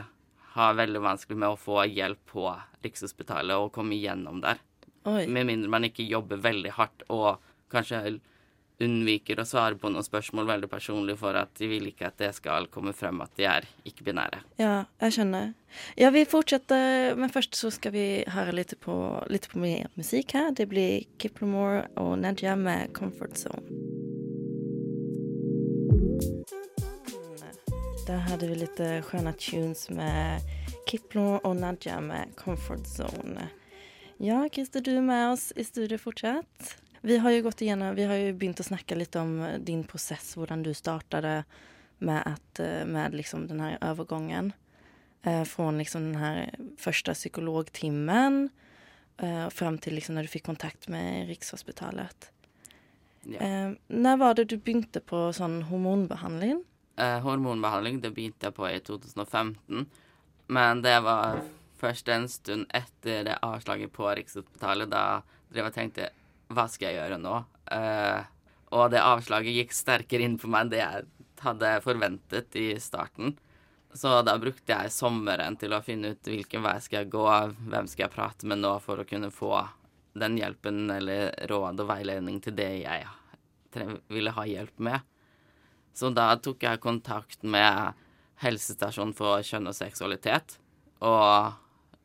har 0.55 0.75
veldig 0.79 1.01
vanskelig 1.03 1.37
med 1.39 1.53
å 1.53 1.59
få 1.59 1.85
hjelp 1.87 2.25
på 2.33 2.47
Rikshospitalet 2.83 3.55
og 3.55 3.71
komme 3.75 3.95
igjennom 3.95 4.41
der. 4.43 4.59
Oi. 5.09 5.25
Med 5.27 5.47
mindre 5.49 5.71
man 5.71 5.87
ikke 5.87 6.05
jobber 6.05 6.41
veldig 6.43 6.75
hardt 6.77 7.05
og 7.09 7.41
kanskje 7.71 8.19
unnviker 8.81 9.39
å 9.41 9.45
svare 9.45 9.77
på 9.77 9.91
noen 9.93 10.05
spørsmål 10.05 10.47
veldig 10.49 10.69
personlig 10.71 11.15
for 11.21 11.37
at 11.37 11.53
de 11.59 11.69
vil 11.69 11.89
ikke 11.91 12.09
at 12.09 12.17
det 12.21 12.31
skal 12.37 12.67
komme 12.73 12.93
frem 12.97 13.21
at 13.23 13.33
de 13.37 13.47
er 13.49 13.67
ikke-binære. 13.87 14.41
Ja, 14.61 14.73
jeg 15.03 15.17
skjønner. 15.17 15.51
Ja, 16.01 16.11
vi 16.13 16.25
fortsetter, 16.29 17.13
men 17.19 17.33
først 17.33 17.57
så 17.57 17.71
skal 17.73 17.95
vi 17.95 18.05
høre 18.33 18.55
litt 18.57 18.73
på, 18.81 18.95
litt 19.31 19.49
på 19.51 19.61
mer 19.61 19.91
musikk 19.99 20.35
her. 20.37 20.51
Det 20.57 20.67
blir 20.71 21.05
Kiplemore 21.21 21.85
og 22.01 22.17
Nadja 22.25 22.57
med 22.57 22.91
'Comfort 22.97 23.37
Zone'. 23.37 24.11
Der 28.07 28.17
hadde 28.25 28.47
vi 28.49 28.55
litt 28.57 28.79
skjønne 28.79 29.03
sköna 29.05 29.31
tunes 29.37 29.81
med 29.93 30.45
Kiplo 30.89 31.37
og 31.37 31.53
Nadja 31.59 31.99
med 32.01 32.33
'Comfort 32.35 32.87
Zone'. 32.89 33.47
Ja, 34.17 34.47
Christer, 34.49 34.81
du 34.81 34.97
er 34.97 35.01
med 35.01 35.31
oss 35.31 35.51
i 35.55 35.63
studio 35.63 35.97
fortsatt. 35.97 36.75
Vi 37.01 37.17
har 37.17 37.31
jo 37.31 37.43
gått 37.43 37.61
igjennom, 37.61 37.95
vi 37.95 38.03
har 38.03 38.15
jo 38.15 38.33
begynt 38.33 38.59
å 38.59 38.65
snakke 38.65 38.97
litt 38.97 39.15
om 39.15 39.41
eh, 39.41 39.57
din 39.57 39.83
prosess, 39.83 40.35
hvordan 40.35 40.63
du 40.63 40.73
startet 40.73 41.45
med, 41.99 42.23
at, 42.25 42.59
eh, 42.59 42.85
med 42.85 43.13
liksom 43.13 43.47
den 43.47 43.59
her 43.59 43.77
overgangen. 43.81 44.53
Eh, 45.23 45.43
fra 45.43 45.71
liksom 45.71 46.11
den 46.11 46.21
her 46.21 46.49
første 46.77 47.13
psykologtimen 47.13 48.49
eh, 49.17 49.49
fram 49.49 49.77
til 49.77 49.93
liksom 49.93 50.15
når 50.17 50.25
du 50.25 50.33
fikk 50.33 50.47
kontakt 50.49 50.89
med 50.89 51.29
Rikshospitalet. 51.29 52.31
Ja. 53.29 53.37
Eh, 53.37 53.71
når 53.87 54.17
var 54.17 54.33
det 54.33 54.49
du 54.49 54.57
begynte 54.57 55.01
på 55.01 55.29
sånn 55.33 55.61
hormonbehandling? 55.69 56.63
Eh, 57.01 57.19
hormonbehandling 57.23 57.97
det 58.01 58.11
begynte 58.13 58.49
jeg 58.49 58.53
på 58.53 58.67
i 58.69 58.77
2015, 58.85 59.87
men 60.53 60.81
det 60.85 60.99
var 61.01 61.39
først 61.81 62.11
en 62.13 62.27
stund 62.29 62.67
etter 62.77 63.23
det 63.25 63.39
avslaget 63.41 63.89
på 63.95 64.05
Rikshospitalet. 64.19 64.91
Da 64.91 65.23
drev 65.49 65.63
jeg 65.63 65.71
og 65.71 65.77
tenkte 65.79 66.09
hva 66.51 66.67
skal 66.69 66.91
jeg 66.91 66.99
gjøre 66.99 67.17
nå? 67.23 67.39
Eh, 67.73 68.21
og 68.77 68.91
det 68.93 69.01
avslaget 69.01 69.57
gikk 69.57 69.73
sterkere 69.73 70.27
inn 70.27 70.37
på 70.37 70.51
meg 70.51 70.67
enn 70.67 70.73
det 70.75 70.81
jeg 70.83 71.07
hadde 71.41 71.71
forventet 71.87 72.59
i 72.59 72.67
starten. 72.79 73.33
Så 73.97 74.21
da 74.23 74.37
brukte 74.39 74.71
jeg 74.71 74.93
sommeren 74.93 75.57
til 75.59 75.73
å 75.73 75.81
finne 75.83 76.13
ut 76.13 76.29
hvilken 76.29 76.61
vei 76.63 76.77
skal 76.83 77.01
jeg 77.01 77.11
gå, 77.15 77.25
hvem 77.71 77.89
skal 77.89 78.05
jeg 78.05 78.13
prate 78.13 78.47
med 78.47 78.61
nå 78.61 78.75
for 78.83 79.01
å 79.01 79.07
kunne 79.07 79.31
få 79.33 79.55
den 80.21 80.37
hjelpen 80.37 80.85
eller 80.93 81.33
råd 81.49 81.81
og 81.81 81.89
veiledning 81.89 82.37
til 82.43 82.55
det 82.55 82.69
jeg 82.83 83.09
ville 84.11 84.35
ha 84.35 84.45
hjelp 84.47 84.85
med. 84.85 85.01
Så 85.93 86.12
da 86.15 86.34
tok 86.39 86.63
jeg 86.63 86.82
kontakt 86.84 87.43
med 87.43 87.97
helsestasjonen 88.41 89.13
for 89.17 89.43
kjønn 89.45 89.69
og 89.69 89.77
seksualitet, 89.77 90.58
og 91.04 91.58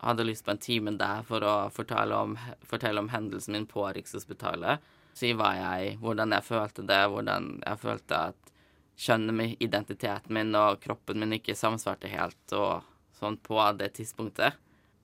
hadde 0.03 0.27
lyst 0.27 0.45
på 0.45 0.53
en 0.53 0.61
time 0.61 0.93
der 1.01 1.23
for 1.29 1.45
å 1.47 1.55
fortelle 1.73 2.17
om, 2.17 2.35
fortelle 2.69 3.01
om 3.01 3.09
hendelsen 3.13 3.57
min 3.57 3.69
på 3.69 3.87
Rikshospitalet. 3.97 4.83
Si 5.17 5.33
hva 5.33 5.55
jeg, 5.57 5.97
hvordan 6.03 6.35
jeg 6.37 6.45
følte 6.45 6.85
det, 6.85 7.01
hvordan 7.13 7.49
jeg 7.63 7.81
følte 7.81 8.21
at 8.33 8.53
kjønnet 8.97 9.37
mitt, 9.37 9.57
identiteten 9.65 10.37
min 10.37 10.53
og 10.57 10.81
kroppen 10.83 11.21
min 11.21 11.37
ikke 11.39 11.57
samsvarte 11.57 12.11
helt 12.13 12.57
og 12.57 12.85
sånn 13.17 13.39
på 13.41 13.61
det 13.79 13.95
tidspunktet. 13.97 14.57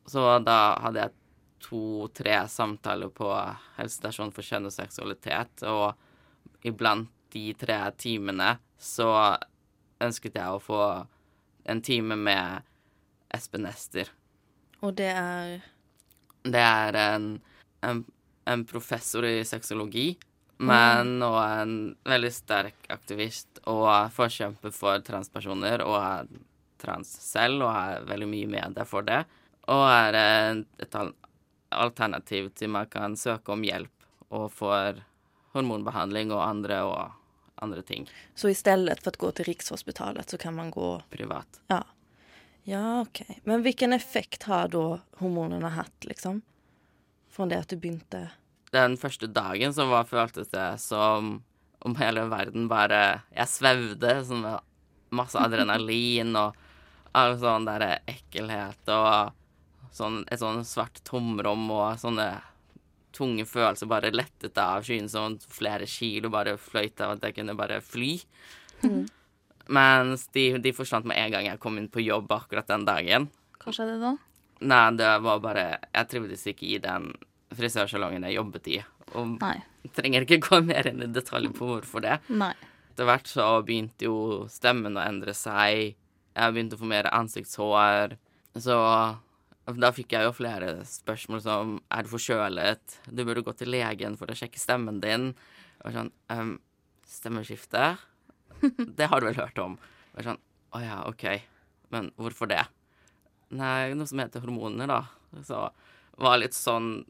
Så 0.08 0.24
da 0.44 0.76
hadde 0.82 1.06
jeg 1.06 1.16
to-tre 1.62 2.36
samtaler 2.50 3.12
på 3.14 3.30
helsestasjonen 3.78 4.34
for 4.34 4.44
kjønn 4.44 4.68
og 4.68 4.74
seksualitet, 4.74 5.64
og 5.64 5.94
iblant 6.66 7.08
de 7.32 7.52
tre 7.56 7.78
timene 7.96 8.56
så 8.82 9.08
ønsket 10.02 10.36
jeg 10.38 10.50
å 10.50 10.62
få 10.62 10.82
en 11.70 11.82
time 11.84 12.16
med 12.18 12.66
Espen 13.32 13.68
Ester. 13.70 14.10
Og 14.82 14.96
det 14.98 15.12
er 15.14 15.60
Det 16.42 16.58
er 16.58 16.96
en, 16.98 17.26
en, 17.86 18.02
en 18.50 18.64
professor 18.66 19.22
i 19.24 19.44
sexologi, 19.46 20.16
men 20.58 21.22
og 21.22 21.38
en 21.38 21.74
veldig 22.02 22.30
sterk 22.34 22.88
aktivist 22.90 23.60
og 23.70 24.10
forkjemper 24.10 24.74
for 24.74 24.98
transpersoner, 25.06 25.84
og 25.86 25.98
er 26.02 26.32
trans 26.82 27.06
selv 27.22 27.62
og 27.62 27.70
har 27.76 28.08
veldig 28.10 28.26
mye 28.26 28.50
med 28.50 28.74
deg 28.74 28.90
for 28.90 29.06
det. 29.06 29.22
Og 29.70 29.84
er 29.86 30.18
et 30.82 30.98
alternativ 31.70 32.50
til 32.58 32.74
man 32.74 32.90
kan 32.90 33.14
søke 33.16 33.54
om 33.54 33.62
hjelp 33.62 34.34
og 34.34 34.50
får 34.50 35.02
hormonbehandling 35.54 36.34
og 36.34 36.42
andre 36.42 36.82
og 36.88 37.21
andre 37.62 37.82
ting. 37.82 38.10
Så 38.34 38.48
istället 38.48 39.02
för 39.02 39.10
att 39.10 39.16
gå 39.16 39.30
till 39.30 39.44
Rikshospitalet 39.44 40.30
så 40.30 40.38
kan 40.38 40.54
man 40.54 40.70
gå 40.70 41.02
Privat. 41.10 41.60
Ja. 41.66 41.84
Ja, 42.62 43.00
okej. 43.00 43.40
Men 43.44 43.62
vilken 43.62 43.92
effekt 43.92 44.42
har 44.42 44.68
då 44.68 45.00
hormonerna 45.16 45.68
hatt, 45.68 46.04
liksom? 46.04 46.42
Från 47.30 47.48
det 47.48 47.58
at 47.58 47.68
du 47.68 47.76
begynte 47.76 48.30
Den 48.70 48.96
første 48.96 49.26
dagen 49.26 49.74
så 49.74 49.86
var, 49.86 50.04
føltes 50.04 50.48
det 50.48 50.78
som 50.78 51.42
om 51.78 51.96
hele 51.96 52.24
verden 52.30 52.68
bare 52.68 53.22
Jeg 53.34 53.48
svevde 53.50 54.14
sånn 54.24 54.44
med 54.44 54.60
masse 55.12 55.38
adrenalin 55.38 56.36
og 56.36 56.56
all 57.12 57.36
sånn 57.40 57.66
derre 57.68 57.98
ekkelhet 58.08 58.88
og 58.88 59.32
sånn, 59.92 60.22
et 60.32 60.40
sånn 60.40 60.62
svart 60.64 61.02
tomrom 61.04 61.66
og 61.70 61.98
sånne 62.00 62.30
tunge 63.14 63.44
følelser 63.48 63.88
bare 63.90 64.12
lettet 64.14 64.58
av 64.58 64.84
skyen, 64.86 65.08
sånn 65.10 65.38
flere 65.42 65.86
kilo 65.90 66.30
bare 66.32 66.56
fløyt 66.60 67.00
av 67.04 67.16
at 67.16 67.26
jeg 67.28 67.36
kunne 67.40 67.56
bare 67.58 67.80
fly. 67.84 68.14
Mens 69.72 70.26
de, 70.34 70.48
de 70.58 70.72
forsvant 70.74 71.06
med 71.08 71.18
en 71.20 71.34
gang 71.36 71.46
jeg 71.46 71.60
kom 71.62 71.78
inn 71.78 71.90
på 71.92 72.02
jobb 72.02 72.32
akkurat 72.34 72.68
den 72.68 72.86
dagen. 72.88 73.28
Hva 73.62 73.74
skjedde 73.74 74.00
da? 74.02 74.16
Nei, 74.62 74.82
det 74.98 75.10
var 75.24 75.40
bare 75.42 75.64
Jeg 75.90 76.08
trivdes 76.10 76.44
ikke 76.50 76.66
i 76.70 76.78
den 76.82 77.12
frisørsalongen 77.56 78.26
jeg 78.26 78.38
jobbet 78.38 78.68
i. 78.72 78.76
Og 79.18 79.36
Nei. 79.42 79.56
trenger 79.96 80.24
ikke 80.24 80.40
gå 80.42 80.60
mer 80.64 80.88
inn 80.88 81.02
i 81.04 81.10
detalj 81.12 81.50
på 81.56 81.68
hvorfor 81.68 82.04
det. 82.04 82.18
Nei. 82.32 82.54
Etter 82.92 83.08
hvert 83.08 83.28
så 83.28 83.46
begynte 83.64 84.06
jo 84.08 84.16
stemmen 84.52 84.96
å 84.98 85.04
endre 85.04 85.34
seg. 85.36 85.94
Jeg 86.32 86.54
begynte 86.54 86.78
å 86.78 86.82
få 86.82 86.88
mer 86.90 87.08
ansiktshår. 87.12 88.16
Så 88.60 88.76
da 89.70 89.92
fikk 89.94 90.16
jeg 90.16 90.26
jo 90.26 90.34
flere 90.34 90.72
spørsmål 90.88 91.42
som 91.44 91.76
Er 91.92 92.02
du 92.02 92.10
forkjølet? 92.10 92.98
Du 93.06 93.22
burde 93.24 93.44
gå 93.46 93.54
til 93.54 93.70
legen 93.70 94.16
for 94.18 94.30
å 94.30 94.36
sjekke 94.36 94.58
stemmen 94.58 94.98
din. 95.02 95.30
Og 95.86 95.94
sånn 95.94 96.10
um, 96.34 96.56
Stemmeskifte? 97.06 97.96
Det 98.98 99.08
har 99.10 99.22
du 99.22 99.28
vel 99.30 99.38
hørt 99.38 99.58
om? 99.62 99.78
Og 100.16 100.26
sånn 100.26 100.40
Å 100.74 100.82
ja, 100.82 100.98
OK. 101.06 101.26
Men 101.94 102.10
hvorfor 102.18 102.50
det? 102.50 102.64
Nei, 103.52 103.92
noe 103.94 104.08
som 104.08 104.22
heter 104.22 104.42
hormoner, 104.42 104.88
da. 104.90 105.02
Så 105.46 105.66
var 106.22 106.40
litt 106.40 106.56
sånn 106.56 107.04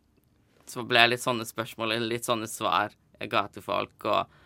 Så 0.68 0.84
ble 0.86 1.06
litt 1.08 1.22
sånne 1.22 1.46
spørsmål, 1.48 1.96
litt 2.04 2.28
sånne 2.28 2.50
svar 2.50 2.92
jeg 3.22 3.30
ga 3.30 3.46
til 3.54 3.62
folk, 3.62 4.04
og 4.10 4.40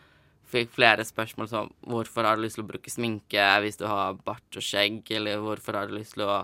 fikk 0.52 0.74
flere 0.76 1.04
spørsmål 1.06 1.48
som 1.48 1.70
hvorfor 1.88 2.26
har 2.28 2.36
du 2.36 2.44
lyst 2.44 2.58
til 2.58 2.64
å 2.66 2.68
bruke 2.68 2.92
sminke 2.92 3.44
hvis 3.64 3.78
du 3.80 3.86
har 3.88 4.18
bart 4.26 4.58
og 4.58 4.64
skjegg, 4.64 5.00
eller 5.16 5.40
hvorfor 5.42 5.78
har 5.78 5.88
du 5.88 5.96
lyst 5.96 6.14
til 6.16 6.26
å 6.26 6.42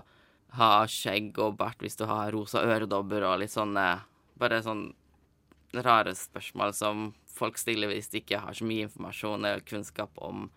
ha 0.57 0.71
skjegg 0.89 1.37
og 1.41 1.57
bart 1.59 1.81
hvis 1.81 1.97
du 1.97 2.05
har 2.09 2.31
rosa 2.33 2.63
øredobber, 2.65 3.25
og 3.27 3.39
litt 3.43 3.53
sånne 3.53 3.87
Bare 4.33 4.63
sånne 4.65 5.83
rare 5.85 6.15
spørsmål 6.17 6.71
som 6.73 7.03
folk 7.29 7.57
stiller 7.61 7.91
hvis 7.91 8.09
de 8.09 8.19
ikke 8.19 8.39
har 8.41 8.55
så 8.57 8.65
mye 8.65 8.87
informasjon 8.87 9.45
eller 9.45 9.61
kunnskap 9.65 10.17
om 10.17 10.47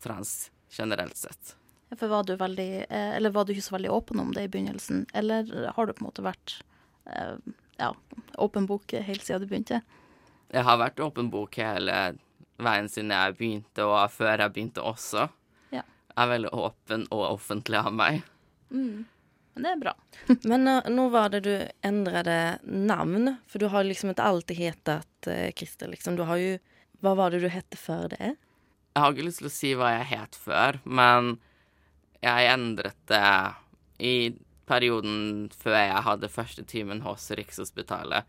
trans 0.00 0.50
generelt 0.72 1.16
sett. 1.20 1.54
For 1.98 2.08
var 2.08 2.24
du 2.24 2.32
veldig 2.40 2.86
eh, 2.88 3.12
Eller 3.16 3.34
var 3.34 3.44
du 3.44 3.52
ikke 3.52 3.66
så 3.66 3.74
veldig 3.76 3.90
åpen 3.92 4.20
om 4.22 4.32
det 4.32 4.46
i 4.46 4.50
begynnelsen? 4.52 5.04
Eller 5.12 5.48
har 5.76 5.86
du 5.86 5.92
på 5.92 6.04
en 6.04 6.08
måte 6.08 6.24
vært 6.24 6.56
eh, 7.12 7.36
ja, 7.80 7.92
åpen 8.38 8.68
bok 8.70 8.92
helt 8.92 9.24
siden 9.26 9.44
du 9.44 9.50
begynte? 9.50 9.80
Jeg 10.50 10.66
har 10.66 10.80
vært 10.80 11.00
åpen 11.02 11.30
bok 11.30 11.60
hele 11.60 11.96
veien 12.60 12.88
siden 12.90 13.14
jeg 13.14 13.36
begynte, 13.38 13.86
og 13.86 14.10
før 14.12 14.44
jeg 14.44 14.54
begynte 14.54 14.84
også. 14.84 15.28
Ja. 15.72 15.84
Jeg 16.10 16.20
er 16.24 16.32
veldig 16.34 16.52
åpen 16.56 17.06
og 17.10 17.24
offentlig 17.30 17.80
av 17.80 17.94
meg. 17.94 18.22
Mm. 18.70 19.06
Men 19.54 19.66
det 19.66 19.70
er 19.70 19.80
bra. 19.82 19.94
Men 20.50 20.64
nå, 20.64 20.76
nå 20.88 21.08
var 21.12 21.32
det 21.34 21.40
du 21.46 21.54
ändrade 21.82 22.58
navn, 22.62 23.34
for 23.46 23.58
du 23.58 23.66
har 23.72 23.84
liksom 23.84 24.12
ikke 24.12 24.28
alltid 24.30 24.56
hetet 24.56 25.06
krister, 25.20 25.52
Christer. 25.56 25.88
Liksom. 25.88 26.16
Du 26.16 26.22
har 26.22 26.36
jo 26.36 26.58
Hva 27.00 27.14
var 27.16 27.30
det 27.30 27.40
du 27.40 27.48
hette 27.48 27.76
før 27.80 28.10
det? 28.12 28.34
Jeg 28.92 29.02
har 29.02 29.12
ikke 29.14 29.24
lyst 29.24 29.40
til 29.40 29.48
å 29.48 29.52
si 29.54 29.70
hva 29.78 29.94
jeg 29.94 30.08
het 30.10 30.36
før, 30.36 30.78
men 30.84 31.38
jeg 32.20 32.50
endret 32.52 32.98
det 33.08 33.30
i 34.04 34.14
perioden 34.68 35.48
før 35.56 35.78
jeg 35.78 36.02
hadde 36.04 36.28
første 36.28 36.64
timen 36.68 37.00
hos 37.06 37.30
Rikshospitalet. 37.30 38.28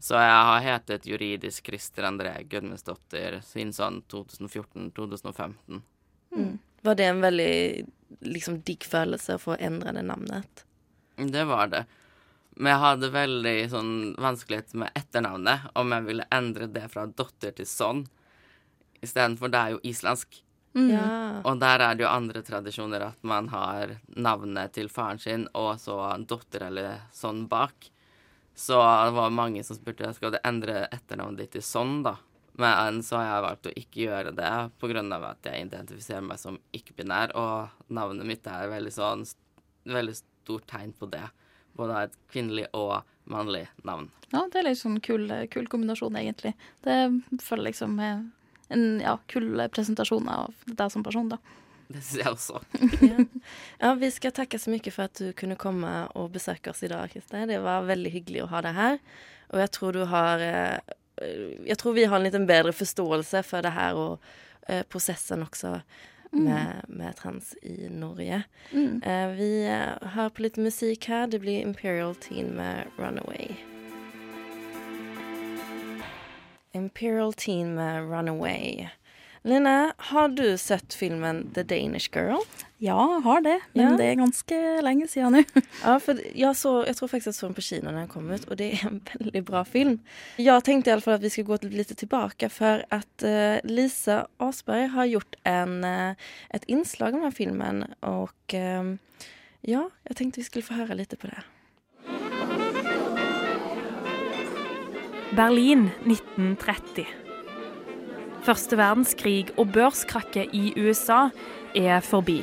Så 0.00 0.16
jeg 0.16 0.44
har 0.48 0.64
hetet 0.64 1.04
juridisk 1.04 1.66
Christer 1.68 2.08
André 2.08 2.32
Gudmundsdottir 2.48 3.42
siden 3.44 3.74
sånn 3.76 4.00
2014-2015. 4.08 5.82
Mm. 6.32 6.54
Var 6.80 6.96
det 6.96 7.08
en 7.10 7.20
veldig 7.20 7.54
liksom, 8.24 8.60
digg 8.66 8.84
følelse 8.88 9.36
å 9.36 9.42
få 9.42 9.56
endre 9.60 9.94
det 9.96 10.04
navnet? 10.08 10.64
Det 11.16 11.44
var 11.48 11.70
det. 11.72 11.84
Men 12.60 12.74
jeg 12.74 12.82
hadde 12.82 13.12
veldig 13.14 13.56
sånn 13.72 13.92
vanskelighet 14.20 14.74
med 14.80 14.92
etternavnet, 14.98 15.70
om 15.78 15.92
jeg 15.94 16.06
ville 16.08 16.28
endre 16.34 16.68
det 16.72 16.86
fra 16.92 17.06
dotter 17.06 17.54
til 17.56 17.68
sønn. 17.68 18.04
Istedenfor 19.00 19.52
det 19.52 19.60
er 19.60 19.76
jo 19.76 19.82
islandsk. 19.88 20.42
Mm. 20.76 20.90
Ja. 20.92 21.06
Og 21.48 21.58
der 21.58 21.82
er 21.82 21.96
det 21.96 22.04
jo 22.04 22.10
andre 22.10 22.42
tradisjoner 22.46 23.06
at 23.08 23.24
man 23.26 23.48
har 23.50 23.96
navnet 24.14 24.76
til 24.76 24.90
faren 24.92 25.18
sin 25.18 25.48
og 25.58 25.72
så 25.82 25.96
datter 26.30 26.68
eller 26.68 27.06
sånn 27.16 27.46
bak. 27.50 27.90
Så 28.54 28.76
det 28.76 29.14
var 29.16 29.32
mange 29.34 29.64
som 29.64 29.78
spurte 29.78 30.12
skal 30.14 30.34
du 30.34 30.38
endre 30.44 30.84
etternavnet 30.92 31.46
ditt 31.46 31.56
til 31.56 31.64
sånn, 31.64 32.02
da. 32.04 32.18
Men 32.58 33.02
så 33.06 33.20
har 33.20 33.28
jeg 33.28 33.44
valgt 33.46 33.68
å 33.70 33.76
ikke 33.78 34.02
gjøre 34.06 34.32
det 34.36 34.54
pga. 34.80 35.04
at 35.30 35.46
jeg 35.46 35.66
identifiserer 35.66 36.26
meg 36.26 36.38
som 36.38 36.58
ikke-binær, 36.72 37.34
og 37.36 37.68
navnet 37.88 38.26
mitt 38.26 38.46
er 38.46 38.68
veldig 38.68 38.92
sånn 38.92 39.24
veldig 39.84 40.16
stort 40.16 40.66
tegn 40.66 40.92
på 40.92 41.06
det. 41.06 41.24
Både 41.76 42.04
et 42.04 42.18
kvinnelig 42.32 42.66
og 42.74 43.02
mannlig 43.30 43.68
navn. 43.86 44.10
Ja, 44.32 44.44
det 44.50 44.60
er 44.60 44.68
litt 44.68 44.80
sånn 44.80 45.00
kul, 45.00 45.30
kul 45.50 45.70
kombinasjon, 45.70 46.18
egentlig. 46.18 46.54
Det 46.84 46.98
føler 47.42 47.70
liksom 47.70 47.98
en 48.00 48.84
ja, 49.00 49.16
kul 49.30 49.54
presentasjon 49.72 50.28
av 50.30 50.54
deg 50.66 50.92
som 50.92 51.06
person, 51.06 51.30
da. 51.32 51.40
Det 51.90 52.02
syns 52.06 52.20
jeg 52.20 52.30
også. 52.30 52.60
ja. 53.02 53.24
ja, 53.82 53.94
vi 53.98 54.10
skal 54.14 54.34
takke 54.34 54.60
så 54.62 54.70
mye 54.70 54.92
for 54.94 55.08
at 55.08 55.18
du 55.18 55.32
kunne 55.38 55.58
komme 55.58 55.90
og 56.18 56.30
besøke 56.34 56.70
oss 56.70 56.84
i 56.86 56.90
dag, 56.90 57.10
Christer. 57.10 57.48
Det 57.50 57.58
var 57.64 57.88
veldig 57.88 58.12
hyggelig 58.14 58.44
å 58.44 58.50
ha 58.52 58.62
deg 58.66 58.78
her. 58.78 59.00
Og 59.50 59.62
jeg 59.64 59.72
tror 59.74 59.96
du 59.96 60.04
har 60.06 60.44
eh, 61.20 61.66
Jeg 61.66 61.78
tror 61.78 61.92
vi 61.96 62.04
har 62.04 62.16
en 62.16 62.24
litt 62.28 62.46
bedre 62.48 62.72
forståelse 62.72 63.42
for 63.44 63.62
det 63.62 63.72
her 63.76 63.94
og 63.94 64.18
eh, 64.68 64.82
prosessen 64.88 65.42
også 65.46 65.80
Mm. 66.32 66.44
med, 66.44 66.82
med 66.88 67.16
trans 67.18 67.54
i 67.62 67.88
Norge. 67.90 68.44
Mm. 68.70 69.02
Eh, 69.02 69.28
vi 69.34 69.48
eh, 69.66 69.98
hører 70.14 70.28
på 70.30 70.44
litt 70.44 70.56
musikk 70.62 71.08
her. 71.10 71.26
Det 71.26 71.40
blir 71.42 71.58
Imperial 71.60 72.14
Teen 72.14 72.52
med 72.54 72.86
'Runaway'. 72.96 73.56
Imperial 76.72 77.32
Teen 77.32 77.74
med 77.74 78.02
'Runaway'. 78.02 78.88
Line, 79.42 79.92
har 79.96 80.28
du 80.28 80.56
sett 80.58 80.94
filmen 80.94 81.50
'The 81.54 81.62
Danish 81.62 82.10
Girl'? 82.12 82.46
Ja, 82.80 82.96
jeg 83.12 83.22
har 83.26 83.40
det, 83.44 83.58
men 83.74 83.84
Ja. 83.84 83.96
det 83.96 84.06
er 84.06 84.14
ganske 84.16 84.58
lenge 84.82 85.06
siden 85.08 85.32
nå. 85.36 85.42
Ja, 85.84 85.98
for 86.00 86.16
jeg, 86.16 86.56
så, 86.56 86.70
jeg 86.86 86.96
tror 86.96 87.08
faktisk 87.12 87.26
jeg 87.26 87.34
så 87.36 87.46
den 87.46 87.54
på 87.58 87.64
kino 87.66 87.90
når 87.90 87.98
den 87.98 88.08
kom 88.08 88.30
ut, 88.30 88.46
og 88.48 88.56
det 88.56 88.70
er 88.72 88.86
en 88.88 89.00
veldig 89.18 89.42
bra 89.44 89.62
film. 89.68 89.98
Jeg 90.38 90.64
tenkte 90.64 90.88
i 90.88 90.92
alle 90.94 91.04
fall 91.04 91.18
at 91.18 91.22
vi 91.22 91.28
skulle 91.28 91.58
gå 91.58 91.68
litt 91.76 91.92
tilbake, 92.00 92.48
for 92.48 92.80
at 92.90 93.24
uh, 93.26 93.60
Lisa 93.68 94.22
Asberg 94.40 94.88
har 94.94 95.10
gjort 95.12 95.36
en, 95.44 95.84
uh, 95.84 96.14
et 96.56 96.64
innslag 96.72 97.14
om 97.14 97.20
den 97.26 97.32
filmen, 97.36 97.84
og 98.00 98.32
uh, 98.56 98.96
ja, 99.60 99.82
jeg 100.08 100.16
tenkte 100.16 100.40
vi 100.40 100.46
skulle 100.48 100.64
få 100.64 100.78
høre 100.80 100.96
litt 100.96 101.12
på 101.20 101.28
det. 101.28 101.42
Berlin 105.36 105.90
1930. 106.08 107.04
Første 108.42 108.78
verdenskrig 108.80 109.50
og 109.60 109.68
børskrakket 109.76 110.56
i 110.56 110.72
USA 110.80 111.28
er 111.76 112.00
forbi. 112.00 112.40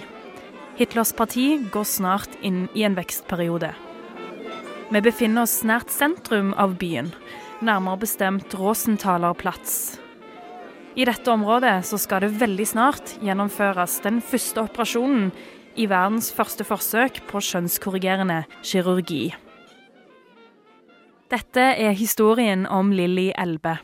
Hitlers 0.78 1.10
parti 1.18 1.56
går 1.74 1.86
snart 1.90 2.36
inn 2.46 2.68
i 2.78 2.84
en 2.86 2.94
vekstperiode. 2.94 3.72
Vi 4.94 5.00
befinner 5.02 5.48
oss 5.48 5.64
nært 5.66 5.90
sentrum 5.90 6.52
av 6.54 6.76
byen, 6.78 7.10
nærmere 7.66 8.04
bestemt 8.04 8.54
Rosenthaler 8.54 9.34
Platz. 9.42 9.98
I 10.94 11.08
dette 11.10 11.34
området 11.34 11.82
så 11.90 11.98
skal 11.98 12.22
det 12.28 12.38
veldig 12.38 12.70
snart 12.70 13.16
gjennomføres 13.26 13.98
den 14.06 14.22
første 14.22 14.68
operasjonen 14.68 15.32
i 15.78 15.90
verdens 15.90 16.30
første 16.34 16.66
forsøk 16.66 17.24
på 17.26 17.42
kjønnskorrigerende 17.42 18.44
kirurgi. 18.62 19.32
Dette 21.34 21.72
er 21.74 21.98
historien 21.98 22.70
om 22.70 22.94
Lilly 22.94 23.32
Elbe. 23.34 23.80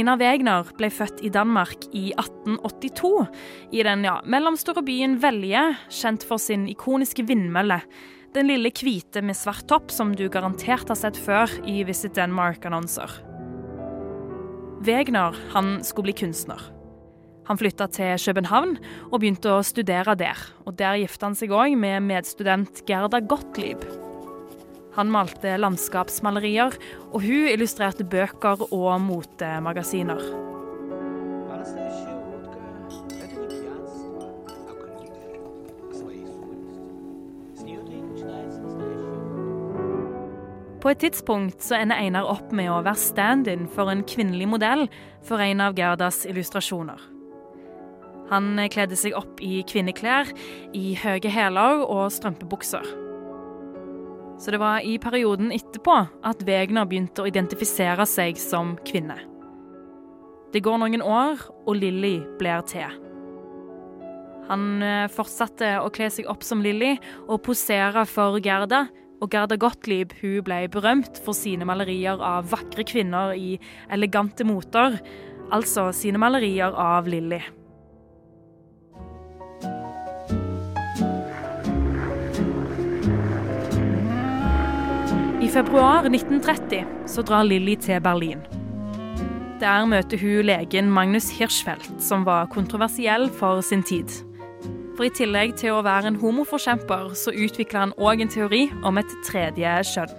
Einar 0.00 0.16
Wegner 0.16 0.68
ble 0.78 0.88
født 0.88 1.18
i 1.20 1.28
Danmark 1.28 1.82
i 1.92 2.14
1882, 2.14 3.26
i 3.76 3.82
den 3.84 4.06
ja, 4.06 4.14
mellomstore 4.24 4.80
byen 4.86 5.18
Velje, 5.20 5.60
kjent 5.92 6.24
for 6.24 6.40
sin 6.40 6.64
ikoniske 6.72 7.26
vindmølle. 7.28 7.82
Den 8.32 8.48
lille 8.48 8.72
hvite 8.72 9.20
med 9.20 9.36
svart 9.36 9.66
topp 9.68 9.92
som 9.92 10.14
du 10.16 10.24
garantert 10.32 10.88
har 10.88 10.96
sett 10.96 11.20
før 11.20 11.52
i 11.68 11.82
Visit 11.84 12.16
Denmark-annonser. 12.16 13.12
Wegner 14.88 15.36
han 15.52 15.82
skulle 15.84 16.08
bli 16.08 16.20
kunstner. 16.22 16.70
Han 17.50 17.60
flytta 17.60 17.90
til 17.92 18.16
København 18.24 18.78
og 19.10 19.18
begynte 19.18 19.52
å 19.52 19.64
studere 19.66 20.16
der. 20.16 20.38
Og 20.64 20.78
Der 20.80 20.96
gifta 21.02 21.28
han 21.28 21.36
seg 21.36 21.52
òg 21.52 21.76
med 21.76 22.06
medstudent 22.08 22.86
Gerda 22.88 23.20
Gottlieb. 23.20 23.84
Han 24.96 25.10
malte 25.12 25.56
landskapsmalerier, 25.60 26.74
og 27.12 27.22
hun 27.22 27.50
illustrerte 27.52 28.04
bøker 28.04 28.66
og 28.70 28.94
motemagasiner. 29.04 30.22
På 40.80 40.88
et 40.88 41.02
tidspunkt 41.04 41.60
så 41.60 41.76
ender 41.76 42.00
Einar 42.00 42.28
opp 42.32 42.54
med 42.56 42.70
å 42.72 42.80
være 42.80 42.96
stand-in 42.98 43.66
for 43.68 43.92
en 43.92 44.00
kvinnelig 44.08 44.48
modell 44.48 44.86
for 45.28 45.42
en 45.44 45.60
av 45.60 45.76
Gerdas 45.76 46.22
illustrasjoner. 46.24 47.02
Han 48.30 48.54
kledde 48.72 48.96
seg 48.96 49.16
opp 49.18 49.42
i 49.44 49.60
kvinneklær, 49.68 50.30
i 50.72 50.94
høye 50.96 51.34
hæler 51.34 51.84
og 51.84 52.08
strømpebukser. 52.14 53.09
Så 54.40 54.50
det 54.50 54.60
var 54.62 54.80
i 54.80 54.96
perioden 54.98 55.52
etterpå 55.52 55.96
at 56.24 56.42
Wegner 56.48 56.88
begynte 56.88 57.20
å 57.20 57.28
identifisere 57.28 58.06
seg 58.08 58.40
som 58.40 58.72
kvinne. 58.88 59.18
Det 60.50 60.62
går 60.64 60.80
noen 60.80 61.04
år, 61.04 61.44
og 61.68 61.76
Lilly 61.76 62.16
blir 62.40 62.64
til. 62.66 62.96
Han 64.48 64.82
eh, 64.82 65.10
fortsatte 65.12 65.76
å 65.84 65.92
kle 65.94 66.08
seg 66.10 66.26
opp 66.32 66.42
som 66.42 66.64
Lilly 66.64 66.96
og 67.28 67.42
posere 67.46 68.02
for 68.08 68.40
Gerda, 68.42 68.86
og 69.20 69.30
Gerda 69.30 69.60
Gottlieb 69.60 70.16
hun 70.22 70.40
ble 70.46 70.64
berømt 70.72 71.20
for 71.22 71.36
sine 71.36 71.68
malerier 71.68 72.18
av 72.24 72.48
vakre 72.50 72.86
kvinner 72.88 73.36
i 73.36 73.58
elegante 73.92 74.48
moter, 74.48 74.96
altså 75.52 75.90
sine 75.94 76.18
malerier 76.18 76.72
av 76.72 77.12
Lilly. 77.12 77.42
Februar 85.50 86.06
1930 86.06 86.84
så 87.06 87.22
drar 87.22 87.42
Lilly 87.42 87.74
til 87.74 88.00
Berlin. 88.00 88.42
Der 89.60 89.84
møter 89.86 90.18
hun 90.18 90.46
legen 90.46 90.90
Magnus 90.90 91.30
Hirschfeldt, 91.38 92.02
som 92.02 92.24
var 92.24 92.46
kontroversiell 92.46 93.28
for 93.30 93.60
sin 93.60 93.82
tid. 93.82 94.08
For 94.96 95.08
i 95.08 95.10
tillegg 95.10 95.56
til 95.58 95.74
å 95.74 95.82
være 95.82 96.12
en 96.12 96.18
homoforkjemper, 96.20 97.10
så 97.18 97.34
utvikler 97.34 97.80
han 97.80 97.94
òg 97.98 98.22
en 98.22 98.30
teori 98.32 98.68
om 98.86 99.00
et 99.00 99.16
tredje 99.26 99.72
kjønn. 99.90 100.14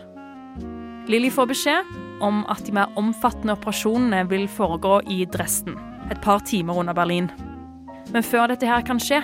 Lilly 1.10 1.32
får 1.34 1.50
beskjed 1.54 1.96
om 2.22 2.44
at 2.52 2.66
de 2.68 2.76
mer 2.76 2.92
omfattende 3.00 3.56
operasjonene 3.56 4.26
vil 4.30 4.48
foregå 4.52 5.00
i 5.10 5.24
Dresden, 5.32 5.80
et 6.12 6.22
par 6.22 6.44
timer 6.46 6.84
under 6.84 6.98
Berlin. 6.98 7.32
Men 8.12 8.24
før 8.24 8.52
dette 8.52 8.68
her 8.68 8.84
kan 8.86 9.00
skje, 9.00 9.24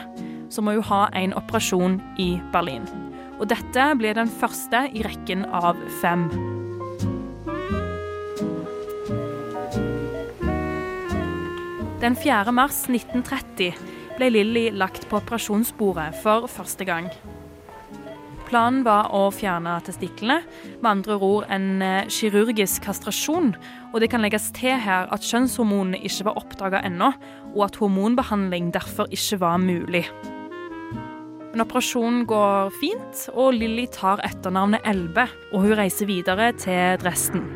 så 0.49 0.63
må 0.63 0.77
hun 0.79 0.87
ha 0.87 1.07
en 1.19 1.35
operasjon 1.35 1.99
i 2.17 2.37
Berlin. 2.53 2.87
Og 3.37 3.47
dette 3.51 3.87
blir 3.99 4.17
den 4.17 4.29
første 4.31 4.87
i 4.93 5.03
rekken 5.05 5.45
av 5.53 5.79
fem. 6.01 6.27
Den 12.01 12.13
4. 12.17 12.53
mars 12.53 12.83
1930 12.89 13.73
ble 14.17 14.29
Lilly 14.33 14.67
lagt 14.73 15.07
på 15.09 15.17
operasjonsbordet 15.19 16.11
for 16.21 16.45
første 16.49 16.85
gang. 16.85 17.09
Planen 18.47 18.85
var 18.85 19.09
å 19.11 19.25
fjerne 19.35 19.73
testiklene, 19.83 20.39
med 20.79 20.87
andre 20.89 21.17
ord 21.19 21.49
en 21.51 21.81
eh, 21.83 22.07
kirurgisk 22.07 22.85
kastrasjon. 22.85 23.51
Og 23.91 23.99
det 23.99 24.07
kan 24.13 24.23
legges 24.23 24.47
til 24.55 24.77
her 24.79 25.11
at 25.11 25.25
kjønnshormonene 25.27 25.99
ikke 26.07 26.29
var 26.29 26.39
oppdaga 26.39 26.81
ennå, 26.87 27.11
og 27.57 27.67
at 27.67 27.81
hormonbehandling 27.81 28.71
derfor 28.77 29.11
ikke 29.11 29.41
var 29.43 29.59
mulig. 29.59 30.05
Men 31.57 31.63
operasjonen 31.65 32.25
går 32.29 32.67
fint, 32.77 33.21
og 33.33 33.55
Lilly 33.57 33.87
tar 33.89 34.19
etternavnet 34.21 34.83
Elbe, 34.85 35.23
og 35.49 35.63
hun 35.63 35.71
reiser 35.79 36.05
videre 36.05 36.51
til 36.53 36.99
Dresden. 37.01 37.47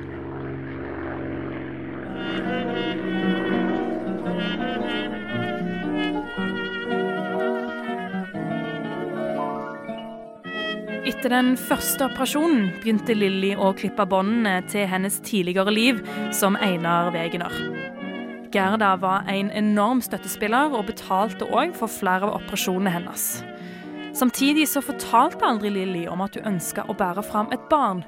Etter 11.06 11.30
den 11.30 11.54
første 11.62 12.10
operasjonen 12.10 12.72
begynte 12.82 13.14
Lilly 13.14 13.54
å 13.54 13.70
klippe 13.78 14.10
båndene 14.10 14.64
til 14.74 14.90
hennes 14.90 15.22
tidligere 15.22 15.78
liv 15.78 16.02
som 16.34 16.58
Einar 16.58 17.14
Wegener. 17.14 17.54
Gerda 18.50 18.96
var 18.98 19.30
en 19.30 19.54
enorm 19.54 20.02
støttespiller 20.02 20.74
og 20.74 20.90
betalte 20.90 21.46
òg 21.54 21.78
for 21.78 22.00
flere 22.02 22.26
av 22.26 22.42
operasjonene 22.42 22.98
hennes. 22.98 23.32
Samtidig 24.14 24.68
så 24.68 24.82
fortalte 24.84 25.46
aldri 25.48 25.72
Lilly 25.72 26.06
om 26.12 26.22
at 26.26 26.36
hun 26.36 26.56
ønska 26.56 26.84
å 26.90 26.96
bære 26.98 27.24
fram 27.24 27.52
et 27.56 27.64
barn. 27.72 28.04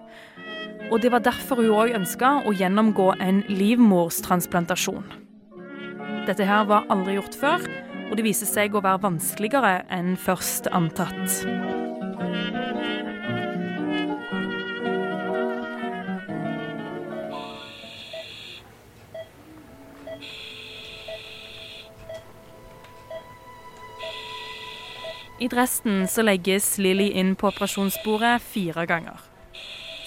Og 0.92 1.00
det 1.02 1.14
var 1.14 1.24
derfor 1.24 1.62
hun 1.62 1.72
òg 1.72 1.96
ønska 1.96 2.42
å 2.44 2.54
gjennomgå 2.54 3.14
en 3.24 3.42
livmorstransplantasjon. 3.48 5.06
Dette 6.28 6.48
her 6.48 6.68
var 6.68 6.88
aldri 6.92 7.18
gjort 7.18 7.40
før, 7.40 7.68
og 8.10 8.18
det 8.20 8.28
viser 8.28 8.48
seg 8.50 8.76
å 8.76 8.84
være 8.84 9.04
vanskeligere 9.08 9.80
enn 9.92 10.14
først 10.20 10.70
antatt. 10.76 11.73
I 25.44 25.48
Dresden 25.52 26.06
så 26.08 26.24
legges 26.24 26.78
Lilly 26.80 27.10
inn 27.20 27.34
på 27.36 27.50
operasjonsbordet 27.50 28.38
fire 28.40 28.86
ganger. 28.88 29.20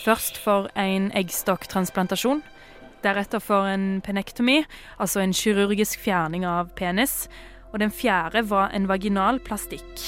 Først 0.01 0.39
for 0.41 0.71
en 0.81 1.11
eggstokktransplantasjon. 1.13 2.41
Deretter 3.05 3.43
for 3.45 3.69
en 3.69 4.01
penektomi, 4.01 4.63
altså 4.97 5.21
en 5.21 5.37
kirurgisk 5.37 6.01
fjerning 6.01 6.49
av 6.49 6.73
penis. 6.79 7.27
Og 7.75 7.83
den 7.85 7.93
fjerde 7.93 8.47
var 8.49 8.73
en 8.73 8.89
vaginal 8.89 9.43
plastikk. 9.45 10.07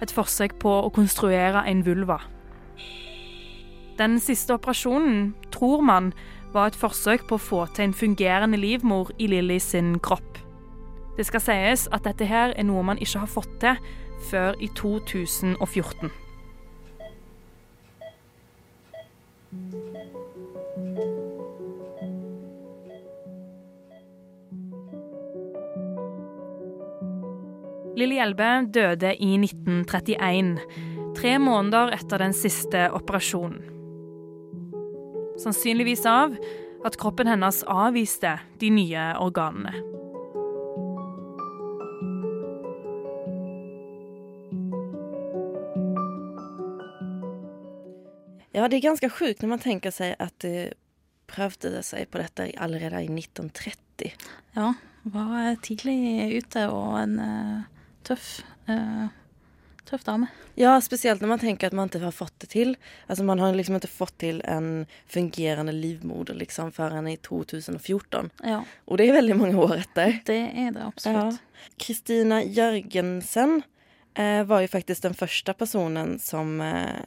Et 0.00 0.16
forsøk 0.16 0.56
på 0.64 0.72
å 0.86 0.92
konstruere 0.96 1.66
en 1.68 1.84
vulva. 1.84 2.22
Den 4.00 4.16
siste 4.16 4.56
operasjonen 4.56 5.34
tror 5.52 5.84
man 5.84 6.14
var 6.54 6.72
et 6.72 6.80
forsøk 6.86 7.28
på 7.28 7.36
å 7.36 7.48
få 7.52 7.66
til 7.74 7.90
en 7.90 7.98
fungerende 8.06 8.56
livmor 8.56 9.12
i 9.20 9.28
Lilly 9.28 9.60
sin 9.60 9.98
kropp. 10.00 10.40
Det 11.18 11.28
skal 11.28 11.44
sies 11.44 11.90
at 11.92 12.08
dette 12.08 12.24
her 12.24 12.54
er 12.56 12.64
noe 12.64 12.80
man 12.86 13.02
ikke 13.02 13.26
har 13.26 13.28
fått 13.28 13.58
til 13.60 13.76
før 14.28 14.58
i 14.60 14.68
2014. 14.76 16.10
Lilly 28.00 28.16
Hjelbe 28.16 28.48
døde 28.72 29.10
i 29.16 29.34
1931, 29.36 30.54
tre 31.18 31.34
måneder 31.42 31.92
etter 31.98 32.22
den 32.22 32.32
siste 32.36 32.86
operasjonen. 32.96 33.60
Sannsynligvis 35.40 36.06
av 36.08 36.36
at 36.86 36.96
kroppen 37.00 37.28
hennes 37.28 37.62
avviste 37.68 38.38
de 38.60 38.72
nye 38.72 39.10
organene. 39.20 39.89
Ja, 48.52 48.68
det 48.68 48.76
är 48.76 48.80
ganska 48.80 49.10
sjukt 49.10 49.42
när 49.42 49.48
man 49.48 49.58
tänker 49.58 49.90
sig 49.90 50.16
att 50.18 50.38
det 50.38 50.72
prövde 51.26 51.82
sig 51.82 52.06
på 52.06 52.18
detta 52.18 52.46
allerede 52.56 53.02
i 53.02 53.18
1930. 53.18 54.14
Ja, 54.52 54.74
var 55.02 55.56
tidlig 55.62 56.32
ute 56.34 56.66
og 56.68 56.98
en 56.98 57.18
uh, 57.20 57.60
tøff, 58.02 58.40
uh, 58.68 59.06
tøff 59.86 60.04
dame. 60.04 60.26
Ja, 60.58 60.74
spesielt 60.82 61.22
når 61.22 61.30
man 61.30 61.40
tenker 61.40 61.70
at 61.70 61.76
man 61.76 61.88
ikke 61.88 62.02
har 62.02 62.14
fått 62.14 62.34
det 62.42 62.50
til. 62.52 62.74
Altså, 63.06 63.24
man 63.24 63.38
har 63.38 63.54
liksom 63.54 63.78
ikke 63.78 63.92
fått 63.92 64.16
til 64.20 64.42
en 64.44 64.86
fungerende 65.08 65.72
livmoder 65.72 66.34
liksom 66.34 66.72
förrän 66.72 67.08
i 67.08 67.16
2014. 67.16 68.30
Ja. 68.42 68.64
Og 68.84 68.98
det 68.98 69.08
er 69.08 69.16
veldig 69.20 69.36
mange 69.38 69.62
år 69.62 69.78
etter. 69.78 70.18
Det 70.26 70.40
er 70.50 70.74
det 70.74 70.84
absolutt. 70.84 71.38
Ja. 71.38 71.70
Kristina 71.78 72.42
Jørgensen 72.42 73.62
eh, 74.14 74.42
var 74.44 74.60
jo 74.60 74.68
faktisk 74.72 75.06
den 75.06 75.14
første 75.14 75.54
personen 75.54 76.18
som, 76.18 76.60
eh, 76.60 77.06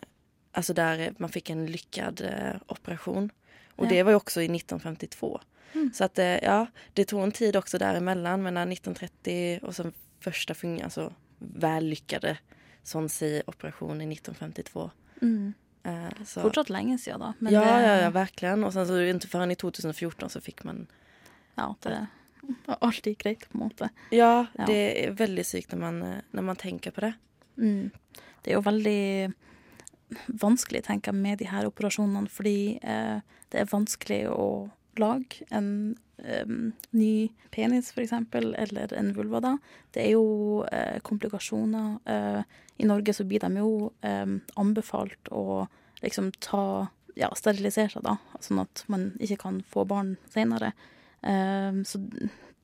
alltså 0.54 0.74
där 0.74 1.14
man 1.18 1.30
fick 1.30 1.50
en 1.50 1.66
lyckad 1.66 2.22
eh, 2.22 2.56
operation. 2.68 3.30
Och 3.76 3.86
Ja. 3.86 3.90
det 3.90 4.04
var 4.04 4.12
ju 4.12 4.16
också 4.16 4.42
i 4.42 4.46
1952. 4.46 5.40
Mm. 5.74 5.94
Så 5.94 6.04
att 6.04 6.20
eh, 6.20 6.26
ja, 6.44 6.68
det 6.94 7.06
tog 7.06 7.24
en 7.24 7.32
tid 7.32 7.56
också 7.56 7.78
däremellan, 7.78 8.44
men 8.44 8.54
när 8.54 8.62
1930 8.68 9.60
och 9.62 9.76
sen 9.76 9.94
första 10.20 10.54
fung- 10.54 10.84
alltså 10.84 11.14
vällyckade 11.40 12.38
Sonsi-operation 12.84 14.02
i 14.02 14.06
1952. 14.14 14.92
Mm. 15.22 15.54
Eh, 15.84 16.24
så. 16.26 16.42
Fortsatt 16.42 16.70
länge 16.70 16.98
sedan 16.98 17.20
da. 17.20 17.34
men 17.40 17.54
ja, 17.54 17.60
det- 17.60 17.88
ja, 17.88 18.02
ja, 18.02 18.10
verkligen. 18.10 18.64
Och 18.64 18.74
sen 18.74 18.88
så 18.88 19.02
inte 19.02 19.28
förrän 19.28 19.52
i 19.52 19.56
2014 19.56 20.30
så 20.30 20.42
fick 20.42 20.64
man 20.64 20.88
Ja, 21.56 21.76
det 21.82 22.08
var 22.66 22.78
alltid 22.82 23.18
greit, 23.18 23.40
på 23.40 23.58
en 23.58 23.60
måte. 23.60 23.90
Ja, 24.10 24.46
det 24.68 25.06
är 25.08 25.12
väldigt 25.12 25.48
sykt 25.48 25.72
när 25.72 25.80
man, 25.80 26.02
eh, 26.04 26.16
när 26.32 26.42
man 26.42 26.56
tenker 26.56 26.92
på 26.92 27.02
det. 27.02 27.14
Mm. 27.58 27.90
Det 28.42 28.52
er 28.52 28.56
jo 28.56 28.62
veldig 28.62 29.32
vanskelig, 30.28 30.84
tenker 30.88 31.12
jeg, 31.12 31.22
med 31.22 31.42
de 31.42 31.50
her 31.50 31.68
operasjonene, 31.68 32.30
fordi 32.32 32.80
eh, 32.82 33.20
det 33.54 33.62
er 33.62 33.72
vanskelig 33.72 34.24
å 34.32 34.48
lage 35.02 35.46
en 35.50 35.96
em, 36.22 36.74
ny 36.94 37.32
penis, 37.54 37.92
eksempel, 37.98 38.52
eller 38.60 38.94
en 38.98 39.14
vulva, 39.16 39.42
da. 39.44 39.54
Det 39.96 40.04
er 40.06 40.14
jo 40.14 40.64
eh, 40.70 41.00
komplikasjoner. 41.06 41.98
Eh, 42.06 42.42
I 42.84 42.90
Norge 42.90 43.16
så 43.16 43.26
blir 43.26 43.42
de 43.44 43.62
jo 43.62 43.92
anbefalt 44.60 45.30
å 45.32 45.66
liksom 46.02 46.32
ta 46.44 46.90
ja, 47.16 47.30
sterilisere 47.38 48.02
da, 48.04 48.18
sånn 48.42 48.64
at 48.64 48.84
man 48.90 49.12
ikke 49.22 49.44
kan 49.46 49.62
få 49.70 49.86
barn 49.88 50.16
senere. 50.34 50.72
Så 51.22 52.02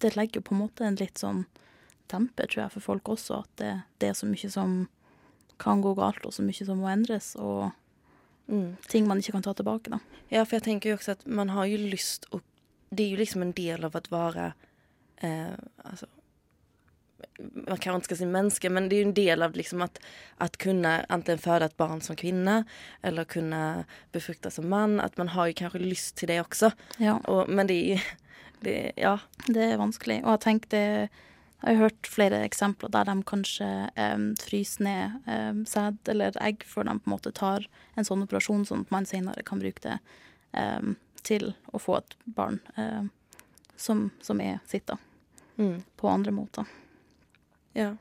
det 0.02 0.16
legger 0.18 0.42
jo 0.42 0.48
på 0.50 0.56
en 0.56 0.62
måte 0.64 0.88
en 0.88 0.98
litt 1.00 1.22
sånn 1.22 1.44
demper, 2.10 2.50
tror 2.50 2.64
jeg, 2.64 2.74
for 2.74 2.88
folk 2.90 3.12
også, 3.14 3.44
at 3.46 3.62
det, 3.62 3.74
det 4.02 4.10
er 4.10 4.18
så 4.18 4.28
mye 4.28 4.50
som 4.52 4.74
kan 5.60 5.82
gå 5.84 5.94
galt, 5.98 6.26
og 6.26 6.34
så 6.36 6.46
mye 6.46 6.66
som 6.66 6.82
må 6.82 6.90
endres, 6.92 7.36
og 7.40 7.72
Mm. 8.50 8.78
ting 8.90 9.06
man 9.06 9.20
ikke 9.22 9.36
kan 9.36 9.44
ta 9.46 9.54
tilbake, 9.54 9.92
da. 9.94 10.00
Ja, 10.32 10.42
for 10.44 10.58
jeg 10.58 10.64
tenker 10.66 10.90
jo 10.90 10.96
også 10.98 11.12
at 11.12 11.28
man 11.28 11.50
har 11.54 11.68
jo 11.70 11.78
lyst 11.78 12.26
å 12.34 12.40
det 12.90 13.06
er 13.06 13.12
jo 13.14 13.20
liksom 13.20 13.44
en 13.44 13.52
del 13.54 13.86
av 13.86 13.94
å 13.94 14.02
være 14.10 14.54
eh, 15.22 15.54
Altså 15.86 16.08
man 17.68 17.78
kan 17.80 18.00
ikke 18.00 18.16
si 18.18 18.26
menneske, 18.28 18.70
men 18.72 18.88
det 18.90 18.98
er 18.98 19.04
jo 19.04 19.08
en 19.10 19.16
del 19.16 19.44
av 19.46 19.56
liksom 19.56 19.84
at 19.86 20.00
At 20.44 20.58
kunne 20.60 21.06
enten 21.12 21.40
føde 21.40 21.66
et 21.70 21.78
barn 21.78 22.02
som 22.02 22.16
kvinne, 22.16 22.66
eller 23.04 23.28
kunne 23.28 23.86
befrukte 24.12 24.52
som 24.52 24.68
mann. 24.72 25.00
At 25.00 25.18
man 25.18 25.28
har 25.36 25.48
jo 25.48 25.54
kanskje 25.54 25.84
lyst 25.84 26.16
til 26.18 26.28
det 26.32 26.40
også. 26.42 26.72
Ja. 27.00 27.20
Og, 27.28 27.50
men 27.50 27.68
det 27.68 27.78
er 27.78 27.96
jo 27.96 28.02
det, 28.64 28.78
ja. 28.98 29.18
Det 29.48 29.72
er 29.72 29.78
vanskelig. 29.80 30.22
Og 30.24 30.32
jeg 30.36 30.44
tenkte 30.48 30.82
Jeg 31.60 31.76
har 31.76 31.90
hørt 31.90 32.08
flere 32.08 32.40
eksempler 32.46 32.92
der 32.94 33.10
de 33.10 33.16
kanskje 33.28 33.68
um, 34.00 34.30
fryser 34.40 34.86
ned 34.86 35.28
um, 35.28 35.66
sæd 35.68 36.12
eller 36.12 36.38
egg 36.40 36.64
før 36.68 36.88
de 36.88 36.96
på 37.00 37.10
en 37.10 37.16
måte 37.18 37.34
tar 37.36 37.68
en 38.00 38.08
sånn 38.08 38.24
operasjon, 38.24 38.64
sånn 38.68 38.86
at 38.88 38.94
man 38.96 39.08
senere 39.10 39.44
kan 39.48 39.60
bruke 39.60 39.84
det 39.84 39.98
um, 40.56 40.96
til 41.28 41.52
å 41.76 41.82
få 41.84 41.98
et 42.00 42.16
barn 42.32 42.62
som, 43.76 44.06
som 44.24 44.40
er 44.40 44.62
sitt, 44.68 44.88
da. 44.88 44.96
Mm. 45.60 45.82
På 46.00 46.08
andre 46.08 46.32
måter. 46.32 46.68
Ja. 47.78 47.94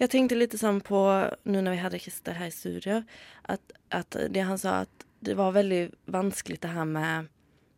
Jeg 0.00 0.12
tenkte 0.12 0.38
litt 0.38 0.54
sånn 0.58 0.82
på, 0.84 1.00
nå 1.44 1.62
når 1.62 1.76
vi 1.76 1.82
hadde 1.82 2.00
Christer 2.02 2.38
her 2.38 2.50
i 2.50 2.54
studio, 2.54 3.00
at, 3.48 3.64
at, 3.94 4.16
det 4.32 4.44
han 4.48 4.60
sa 4.60 4.82
at 4.84 5.06
det 5.24 5.36
var 5.38 5.56
veldig 5.56 5.88
vanskelig 6.12 6.60
det 6.62 6.72
her 6.72 6.86
med, 6.88 7.30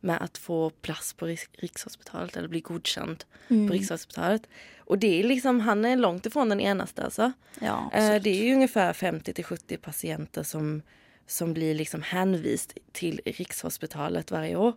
med 0.06 0.22
å 0.22 0.28
få 0.38 0.58
plass 0.84 1.14
på 1.18 1.30
Rikshospitalet 1.30 2.36
eller 2.36 2.52
bli 2.52 2.64
godkjent 2.66 3.26
Mm. 3.48 3.62
på 3.64 3.78
Rikshospitalet. 3.78 4.44
Och 4.88 4.98
det 4.98 5.20
är 5.20 5.24
liksom, 5.24 5.60
han 5.60 5.84
är 5.84 5.96
långt 5.96 6.26
ifrån 6.26 6.48
den 6.48 6.60
enaste 6.60 7.02
alltså. 7.04 7.32
Ja, 7.60 7.90
Eh, 7.92 8.22
det 8.22 8.30
är 8.30 8.44
ju 8.44 8.54
ungefär 8.54 8.92
50 8.92 9.32
till 9.32 9.44
70 9.44 9.76
patienter 9.76 10.42
som, 10.42 10.82
som 11.26 11.52
blir 11.54 11.74
liksom 11.74 12.02
hänvist 12.02 12.72
till 12.92 13.20
Rikshospitalet 13.24 14.30
varje 14.30 14.56
år. 14.56 14.72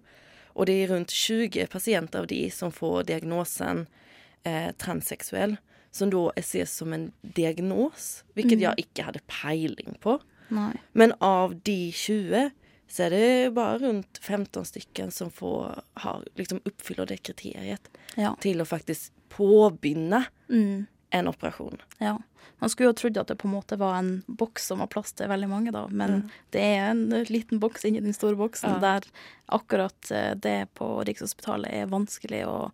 Och 0.47 0.65
det 0.65 0.74
är 0.74 0.88
runt 0.88 1.10
20 1.10 1.67
patienter 1.67 2.19
av 2.19 2.28
de 2.28 2.52
som 2.52 2.71
får 2.71 3.04
diagnosen 3.04 3.88
eh, 4.43 4.71
transsexuell. 4.78 5.56
Som 5.91 6.10
då 6.10 6.34
ses 6.36 6.76
som 6.76 6.93
en 6.93 7.12
diagnos, 7.21 8.24
vilket 8.34 8.52
Mm. 8.60 8.62
jeg 8.63 8.74
ikke 8.86 9.04
hadde 9.04 9.19
peiling 9.41 9.97
på. 10.00 10.19
Nei. 10.47 10.71
Men 10.91 11.13
av 11.19 11.56
de 11.63 11.91
20 11.91 12.50
så 12.88 13.04
er 13.04 13.10
det 13.10 13.54
bare 13.56 13.78
rundt 13.80 14.17
15 14.21 14.65
stykker 14.65 15.10
som 15.10 15.32
får, 15.32 15.82
har, 15.93 16.24
liksom 16.36 16.62
oppfyller 16.65 17.06
det 17.06 17.17
kriteriet 17.24 17.89
Ja. 18.15 18.36
til 18.41 18.62
å 18.62 18.65
faktiskt 18.65 19.12
påbörja 19.37 20.23
Mm. 20.49 20.85
en 21.13 21.27
operasjon. 21.27 21.77
Ja. 21.99 22.17
Man 22.59 22.69
skulle 22.69 22.89
jo 22.89 22.93
trodd 22.93 23.17
at 23.17 23.27
det 23.27 23.35
på 23.41 23.47
en 23.47 23.53
måte 23.55 23.77
var 23.77 23.95
en 23.97 24.23
boks 24.27 24.67
som 24.67 24.79
var 24.79 24.87
plass 24.87 25.11
til 25.17 25.27
veldig 25.27 25.47
mange, 25.49 25.71
da. 25.71 25.87
Men 25.89 26.11
Mm. 26.11 26.29
det 26.51 26.61
er 26.61 26.89
en 26.91 27.09
liten 27.29 27.59
boks 27.59 27.85
inni 27.85 27.99
den 28.01 28.13
store 28.13 28.35
boksen 28.35 28.69
Ja. 28.75 28.79
der 28.79 29.01
akkurat 29.49 30.11
eh, 30.11 30.34
det 30.36 30.67
på 30.75 31.03
Rikshospitalet 31.05 31.71
er 31.73 31.86
vanskelig 31.88 32.45
å, 32.45 32.71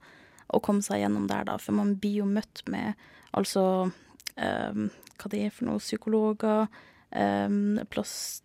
å 0.53 0.59
komme 0.61 0.81
seg 0.81 1.01
gjennom 1.01 1.27
der, 1.27 1.43
da. 1.45 1.57
For 1.57 1.71
man 1.73 1.95
blir 1.95 2.17
jo 2.17 2.25
møtt 2.25 2.63
med 2.67 2.95
altså 3.33 3.91
um, 4.37 4.89
Hva 5.17 5.29
det 5.29 5.45
er 5.45 5.49
for 5.49 5.65
noe? 5.65 5.79
Psykologer, 5.79 6.67
um, 7.15 7.79
plast, 7.89 8.43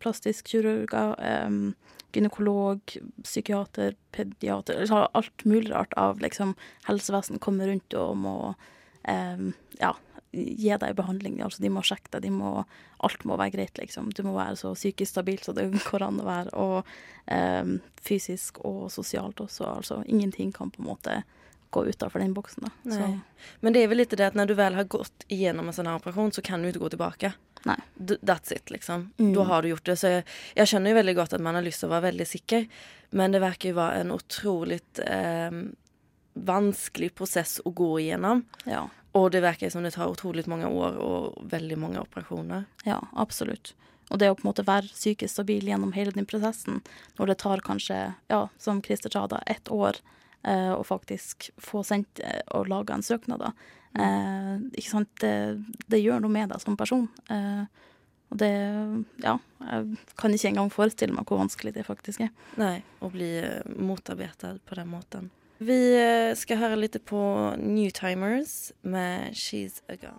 plastisk 0.00 0.44
kirurger, 0.50 1.14
em, 1.18 1.74
gynekolog, 2.16 2.96
psykiater, 3.22 3.96
pediater 4.14 4.80
altså 4.80 5.04
Alt 5.12 5.44
mulig 5.48 5.72
rart 5.72 5.94
av 6.00 6.22
liksom 6.22 6.54
helsevesen 6.88 7.42
kommer 7.42 7.70
rundt 7.70 7.96
og 7.98 8.16
må 8.22 8.36
eh, 9.10 9.50
ja, 9.80 9.92
gi 10.34 10.74
deg 10.80 10.96
behandling. 10.98 11.38
Altså, 11.44 11.62
de 11.62 11.70
må 11.72 11.82
sjekke 11.86 12.10
deg, 12.16 12.26
de 12.26 12.32
må, 12.34 12.64
alt 13.06 13.24
må 13.28 13.38
være 13.40 13.54
greit, 13.56 13.78
liksom. 13.78 14.10
Du 14.14 14.24
må 14.26 14.34
være 14.36 14.58
så 14.60 14.74
psykisk 14.76 15.14
stabil 15.14 15.40
som 15.42 15.56
det 15.58 15.68
går 15.88 16.06
an 16.06 16.20
å 16.22 16.26
være, 16.28 16.54
og 16.58 17.30
eh, 17.32 17.76
fysisk 18.04 18.60
og 18.66 18.88
sosialt 18.94 19.42
også. 19.44 19.68
Altså, 19.78 20.02
ingenting 20.06 20.52
kan 20.54 20.72
på 20.74 20.82
en 20.82 20.90
måte 20.90 21.22
gå 21.74 21.86
utenfor 21.88 22.22
den 22.22 22.34
boksen, 22.34 22.68
Men 23.60 23.74
det 23.74 23.82
er 23.82 23.90
vel 23.90 23.98
litt 24.02 24.14
det 24.14 24.28
at 24.28 24.36
når 24.38 24.50
du 24.50 24.54
vel 24.58 24.76
har 24.78 24.86
gått 24.86 25.26
igjennom 25.32 25.68
en 25.68 25.74
sånn 25.74 25.90
operasjon, 25.90 26.34
så 26.36 26.44
kan 26.46 26.62
du 26.62 26.70
ikke 26.70 26.84
gå 26.84 26.92
tillbaka. 26.94 27.32
Nej. 27.64 27.80
D- 27.94 28.18
That's 28.22 28.52
it 28.52 28.70
liksom. 28.70 29.10
Mm. 29.18 29.32
Da 29.34 29.44
har 29.48 29.62
du 29.62 29.68
gjort 29.68 29.86
det. 29.88 29.96
Så 30.00 30.10
jeg, 30.12 30.26
jeg, 30.56 30.68
skjønner 30.68 30.92
jo 30.92 30.98
veldig 31.00 31.14
godt 31.16 31.36
at 31.36 31.44
man 31.44 31.56
har 31.58 31.64
lyst 31.64 31.80
til 31.82 31.88
å 31.88 31.94
være 31.94 32.08
veldig 32.10 32.26
sikker. 32.28 32.66
Men 33.16 33.32
det 33.32 33.40
verker 33.44 33.70
jo 33.72 33.78
være 33.78 34.02
en 34.02 34.12
utrolig 34.14 34.80
eh, 35.06 35.56
vanskelig 36.34 37.14
prosess 37.14 37.60
å 37.64 37.72
gå 37.72 37.94
igjennom. 38.06 38.44
ja. 38.68 38.86
Og 39.14 39.28
det 39.30 39.44
verkar 39.44 39.70
som 39.70 39.84
det 39.86 39.92
tar 39.94 40.10
utrolig 40.10 40.42
mange 40.50 40.66
år 40.66 40.96
og 40.98 41.36
veldig 41.46 41.76
mange 41.78 42.00
operasjoner. 42.02 42.64
Ja, 42.82 42.96
absolutt. 43.14 43.70
Og 44.10 44.18
det 44.18 44.26
å 44.26 44.34
på 44.34 44.42
en 44.42 44.48
måte 44.48 44.64
være 44.66 44.90
psykisk 44.90 45.30
stabil 45.36 45.68
gjennom 45.70 45.92
hele 45.94 46.10
den 46.16 46.26
prosessen, 46.26 46.80
når 47.14 47.30
det 47.30 47.36
tar 47.44 47.62
kanskje, 47.62 47.98
ja, 48.32 48.40
som 48.58 48.82
Christer 48.82 49.14
sa, 49.14 49.28
da, 49.30 49.38
ett 49.46 49.70
år 49.70 50.00
eh, 50.44 50.72
å 50.74 50.82
faktisk 50.86 51.50
få 51.60 51.82
sendt 51.86 52.20
eh, 52.24 52.42
og 52.56 52.68
laga 52.70 52.96
en 52.96 53.04
søknad, 53.04 53.42
da. 53.42 53.52
Eh, 53.94 54.54
ikke 54.74 54.90
sant, 54.90 55.10
det, 55.22 55.62
det 55.90 56.02
gjør 56.02 56.24
noe 56.24 56.34
med 56.34 56.52
deg 56.52 56.62
som 56.62 56.78
person. 56.78 57.06
Eh, 57.30 57.64
og 58.32 58.40
det, 58.40 58.50
ja, 59.22 59.36
jeg 59.62 59.98
kan 60.18 60.34
ikke 60.34 60.50
engang 60.50 60.72
forestille 60.72 61.14
meg 61.14 61.28
hvor 61.28 61.42
vanskelig 61.44 61.74
det 61.76 61.86
faktisk 61.86 62.24
er. 62.26 62.32
Nei, 62.60 62.78
å 63.04 63.10
bli 63.12 63.30
motarbeidet 63.78 64.58
på 64.66 64.78
den 64.80 64.90
måten. 64.90 65.30
Vi 65.64 65.76
skal 66.36 66.58
høre 66.58 66.80
litt 66.80 66.98
på 67.06 67.20
New 67.62 67.92
Timers 67.94 68.72
med 68.82 69.38
She's 69.38 69.78
a 69.86 69.94
Gun. 69.96 70.18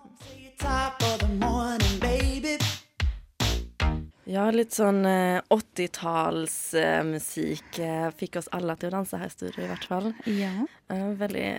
Ja, 4.25 4.47
litt 4.49 4.73
sånn 4.73 5.05
eh, 5.05 5.37
80-tallsmusikk 5.53 7.77
eh, 7.85 8.09
fikk 8.17 8.39
oss 8.41 8.49
alle 8.55 8.73
til 8.81 8.89
å 8.89 8.95
danse 8.97 9.19
her 9.21 9.29
i 9.29 9.33
studio, 9.33 9.61
i 9.61 9.69
hvert 9.69 9.85
fall. 9.89 10.13
Ja. 10.25 10.65
Eh, 10.89 11.11
veldig 11.19 11.49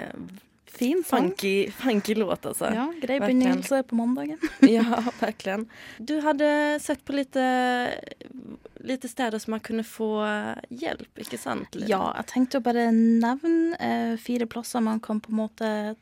Fin 0.76 1.04
funky, 1.06 1.70
funky 1.72 2.14
låt, 2.18 2.46
altså. 2.46 2.64
Ja, 2.74 2.92
grei 3.00 3.20
begynnelse 3.22 3.82
på 3.88 3.94
mandagen. 3.96 4.38
ja, 4.60 5.02
verkligen. 5.22 5.66
Du 5.96 6.20
hadde 6.20 6.78
sett 6.82 7.04
på 7.06 7.12
lite, 7.16 7.44
lite 8.84 9.08
steder 9.08 9.38
som 9.40 9.50
man 9.54 9.60
kunne 9.64 9.84
få 9.88 10.26
hjelp, 10.68 11.18
ikke 11.22 11.38
sant? 11.40 11.74
Lina? 11.78 11.88
Ja, 11.88 12.12
jeg 12.18 12.26
tenkte 12.34 12.58
å 12.60 12.66
bare 12.66 12.92
nevne 12.92 13.72
eh, 13.80 14.20
fire 14.20 14.46
plasser 14.52 14.84
man 14.84 15.00
kan 15.00 15.20
på 15.24 15.32
en 15.32 15.40
måte 15.40 15.96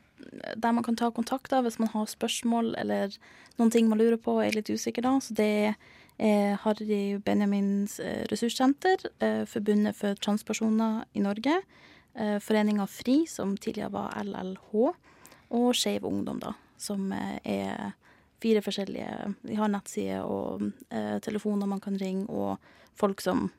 Der 0.57 0.71
man 0.75 0.83
kan 0.83 0.99
ta 0.99 1.07
kontakt 1.13 1.51
da, 1.53 1.61
hvis 1.63 1.79
man 1.79 1.93
har 1.93 2.05
spørsmål 2.11 2.75
eller 2.81 3.15
noen 3.55 3.71
ting 3.71 3.87
man 3.87 3.99
lurer 4.01 4.19
på 4.19 4.31
og 4.41 4.43
er 4.43 4.57
litt 4.57 4.73
usikker 4.73 5.05
da. 5.05 5.13
Så 5.23 5.31
det 5.37 5.51
er 5.69 5.75
Harry 6.17 7.17
Benjamins 7.19 7.99
eh, 7.99 8.23
ressurssenter, 8.31 8.97
eh, 9.19 9.43
Forbundet 9.45 9.95
for 9.95 10.15
transpersoner 10.15 11.03
i 11.13 11.19
Norge, 11.19 11.57
eh, 12.15 12.37
Foreninga 12.39 12.87
FRI, 12.87 13.25
som 13.27 13.57
tidligere 13.57 13.91
var 13.91 14.13
LLH, 14.23 14.93
og 15.51 15.75
Skeiv 15.75 16.05
Ungdom, 16.07 16.39
da, 16.39 16.53
som 16.77 17.11
eh, 17.11 17.39
er 17.43 17.91
fire 18.41 18.61
forskjellige 18.61 19.35
De 19.47 19.55
har 19.57 19.67
nettsider 19.71 20.21
og 20.23 20.67
eh, 20.91 21.19
telefoner 21.23 21.67
man 21.67 21.79
kan 21.83 21.97
ringe, 21.99 22.27
og 22.29 22.57
folk 22.95 23.21
som 23.23 23.49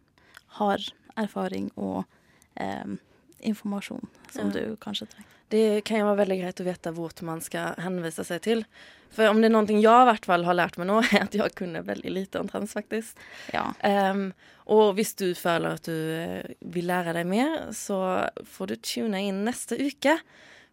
har 0.61 0.81
erfaring 1.17 1.71
og 1.77 2.05
eh, 2.57 2.97
informasjon 3.41 4.09
som 4.33 4.49
Ja. 4.49 4.53
du 4.53 4.77
kanskje 4.81 5.09
trenger. 5.13 5.36
Det 5.53 5.85
kan 5.87 6.01
jo 6.03 6.09
være 6.11 6.23
veldig 6.25 6.39
greit 6.43 6.61
å 6.63 6.67
vite 6.67 6.93
hvor 6.97 7.13
man 7.27 7.43
skal 7.45 7.77
henvise 7.83 8.25
seg 8.27 8.43
til. 8.47 8.65
For 9.15 9.31
om 9.31 9.39
det 9.41 9.49
er 9.49 9.55
noe 9.55 9.71
jeg 9.71 9.81
i 9.81 10.09
hvert 10.11 10.27
fall 10.29 10.45
har 10.49 10.59
lært 10.59 10.79
meg 10.81 10.89
nå, 10.91 10.99
er 11.15 11.27
at 11.29 11.37
jeg 11.39 11.55
kunde 11.59 11.85
veldig 11.87 12.13
lite 12.13 12.43
om 12.43 12.51
trans 12.51 12.75
faktisk. 12.77 13.21
Ja. 13.55 13.69
Um, 13.87 14.33
og 14.67 14.97
hvis 14.99 15.15
du 15.15 15.29
føler 15.39 15.79
at 15.79 15.87
du 15.87 16.67
vil 16.75 16.89
lære 16.91 17.15
deg 17.15 17.29
mer 17.31 17.71
så 17.77 18.01
får 18.43 18.73
du 18.73 18.77
tune 18.83 19.23
inn 19.29 19.45
neste 19.47 19.79
uke. 19.79 20.19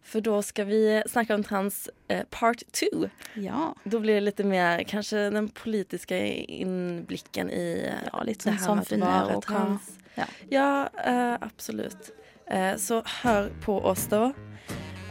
For 0.04 0.20
da 0.20 0.36
skal 0.44 0.66
vi 0.68 0.78
snakke 1.08 1.32
om 1.32 1.44
trans 1.46 1.86
eh, 2.12 2.26
part 2.28 2.60
2. 2.76 3.06
Ja. 3.40 3.70
Da 3.88 4.00
blir 4.02 4.18
det 4.18 4.26
litt 4.26 4.42
mer 4.44 4.82
kanskje 4.84 5.30
den 5.32 5.46
politiske 5.56 6.18
innblikken 6.58 7.48
i 7.48 7.62
eh, 7.86 8.02
Ja, 8.10 8.20
litt 8.28 8.44
sånn 8.44 8.58
å 8.58 8.66
samfunnet 8.66 9.06
vara 9.30 9.38
trans. 9.46 9.94
ja. 10.18 10.26
Ja, 10.52 10.66
eh, 11.00 11.38
absolut. 11.40 12.10
Eh, 12.52 12.74
så 12.76 13.00
hør 13.22 13.48
på 13.64 13.78
oss 13.80 14.04
da. 14.12 14.26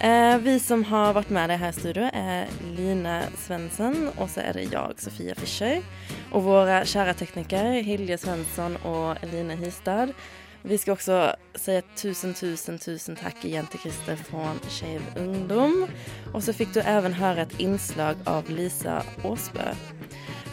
Eh, 0.04 0.38
vi 0.38 0.60
som 0.60 0.82
har 0.84 1.14
vært 1.16 1.30
med 1.32 1.48
deg 1.48 1.62
her 1.62 1.72
i 1.72 1.76
studio 1.78 2.08
er 2.12 2.50
Line 2.76 3.22
Svensson 3.40 4.10
og 4.18 4.26
så 4.34 4.42
er 4.44 4.58
det 4.58 4.66
jeg, 4.74 4.98
Sofia 5.00 5.36
Fischer. 5.40 5.78
Og 6.36 6.44
våre 6.44 6.82
kjære 6.84 7.14
teknikere 7.22 7.80
Hilje 7.88 8.18
Svensson 8.20 8.76
og 8.84 9.24
Eline 9.24 9.56
Hystad. 9.62 10.12
Vi 10.68 10.76
skal 10.80 10.98
også 10.98 11.20
si 11.56 11.78
tusen, 11.96 12.36
tusen, 12.36 12.82
tusen 12.84 13.16
takk 13.16 13.46
igjen 13.48 13.70
til 13.72 13.86
Christer 13.86 14.20
fra 14.20 14.52
Skeiv 14.68 15.08
Ungdom. 15.24 15.86
Og 16.34 16.44
så 16.44 16.52
fikk 16.52 16.76
du 16.76 16.82
også 16.84 17.16
høre 17.22 17.48
et 17.48 17.58
inslag 17.64 18.20
av 18.28 18.52
Lisa 18.52 19.00
Åsbø. 19.24 19.72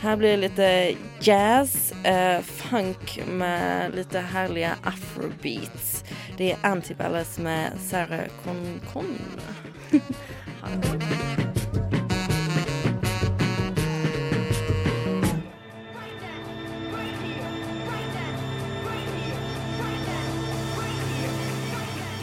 Her 0.01 0.16
blir 0.16 0.38
det 0.38 0.46
litt 0.46 1.26
jazz, 1.26 1.90
eh, 2.07 2.38
funk 2.40 3.18
med 3.26 3.98
litt 3.98 4.14
herlige 4.14 4.78
afrobeats. 4.86 6.05
Det 6.41 6.57
Antibellas 6.62 7.38
med 7.38 7.72
Sarah 7.80 8.26
Concon. 8.45 9.18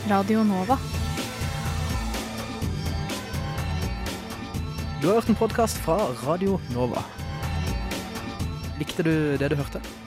Radio 0.09 0.43
Nova. 0.43 0.77
Du 5.01 5.07
har 5.07 5.13
hørt 5.13 5.29
en 5.29 5.35
podkast 5.35 5.77
fra 5.77 5.97
Radio 6.25 6.59
Nova. 6.73 7.03
Likte 8.79 9.03
du 9.03 9.37
det 9.37 9.49
du 9.49 9.55
hørte? 9.55 10.06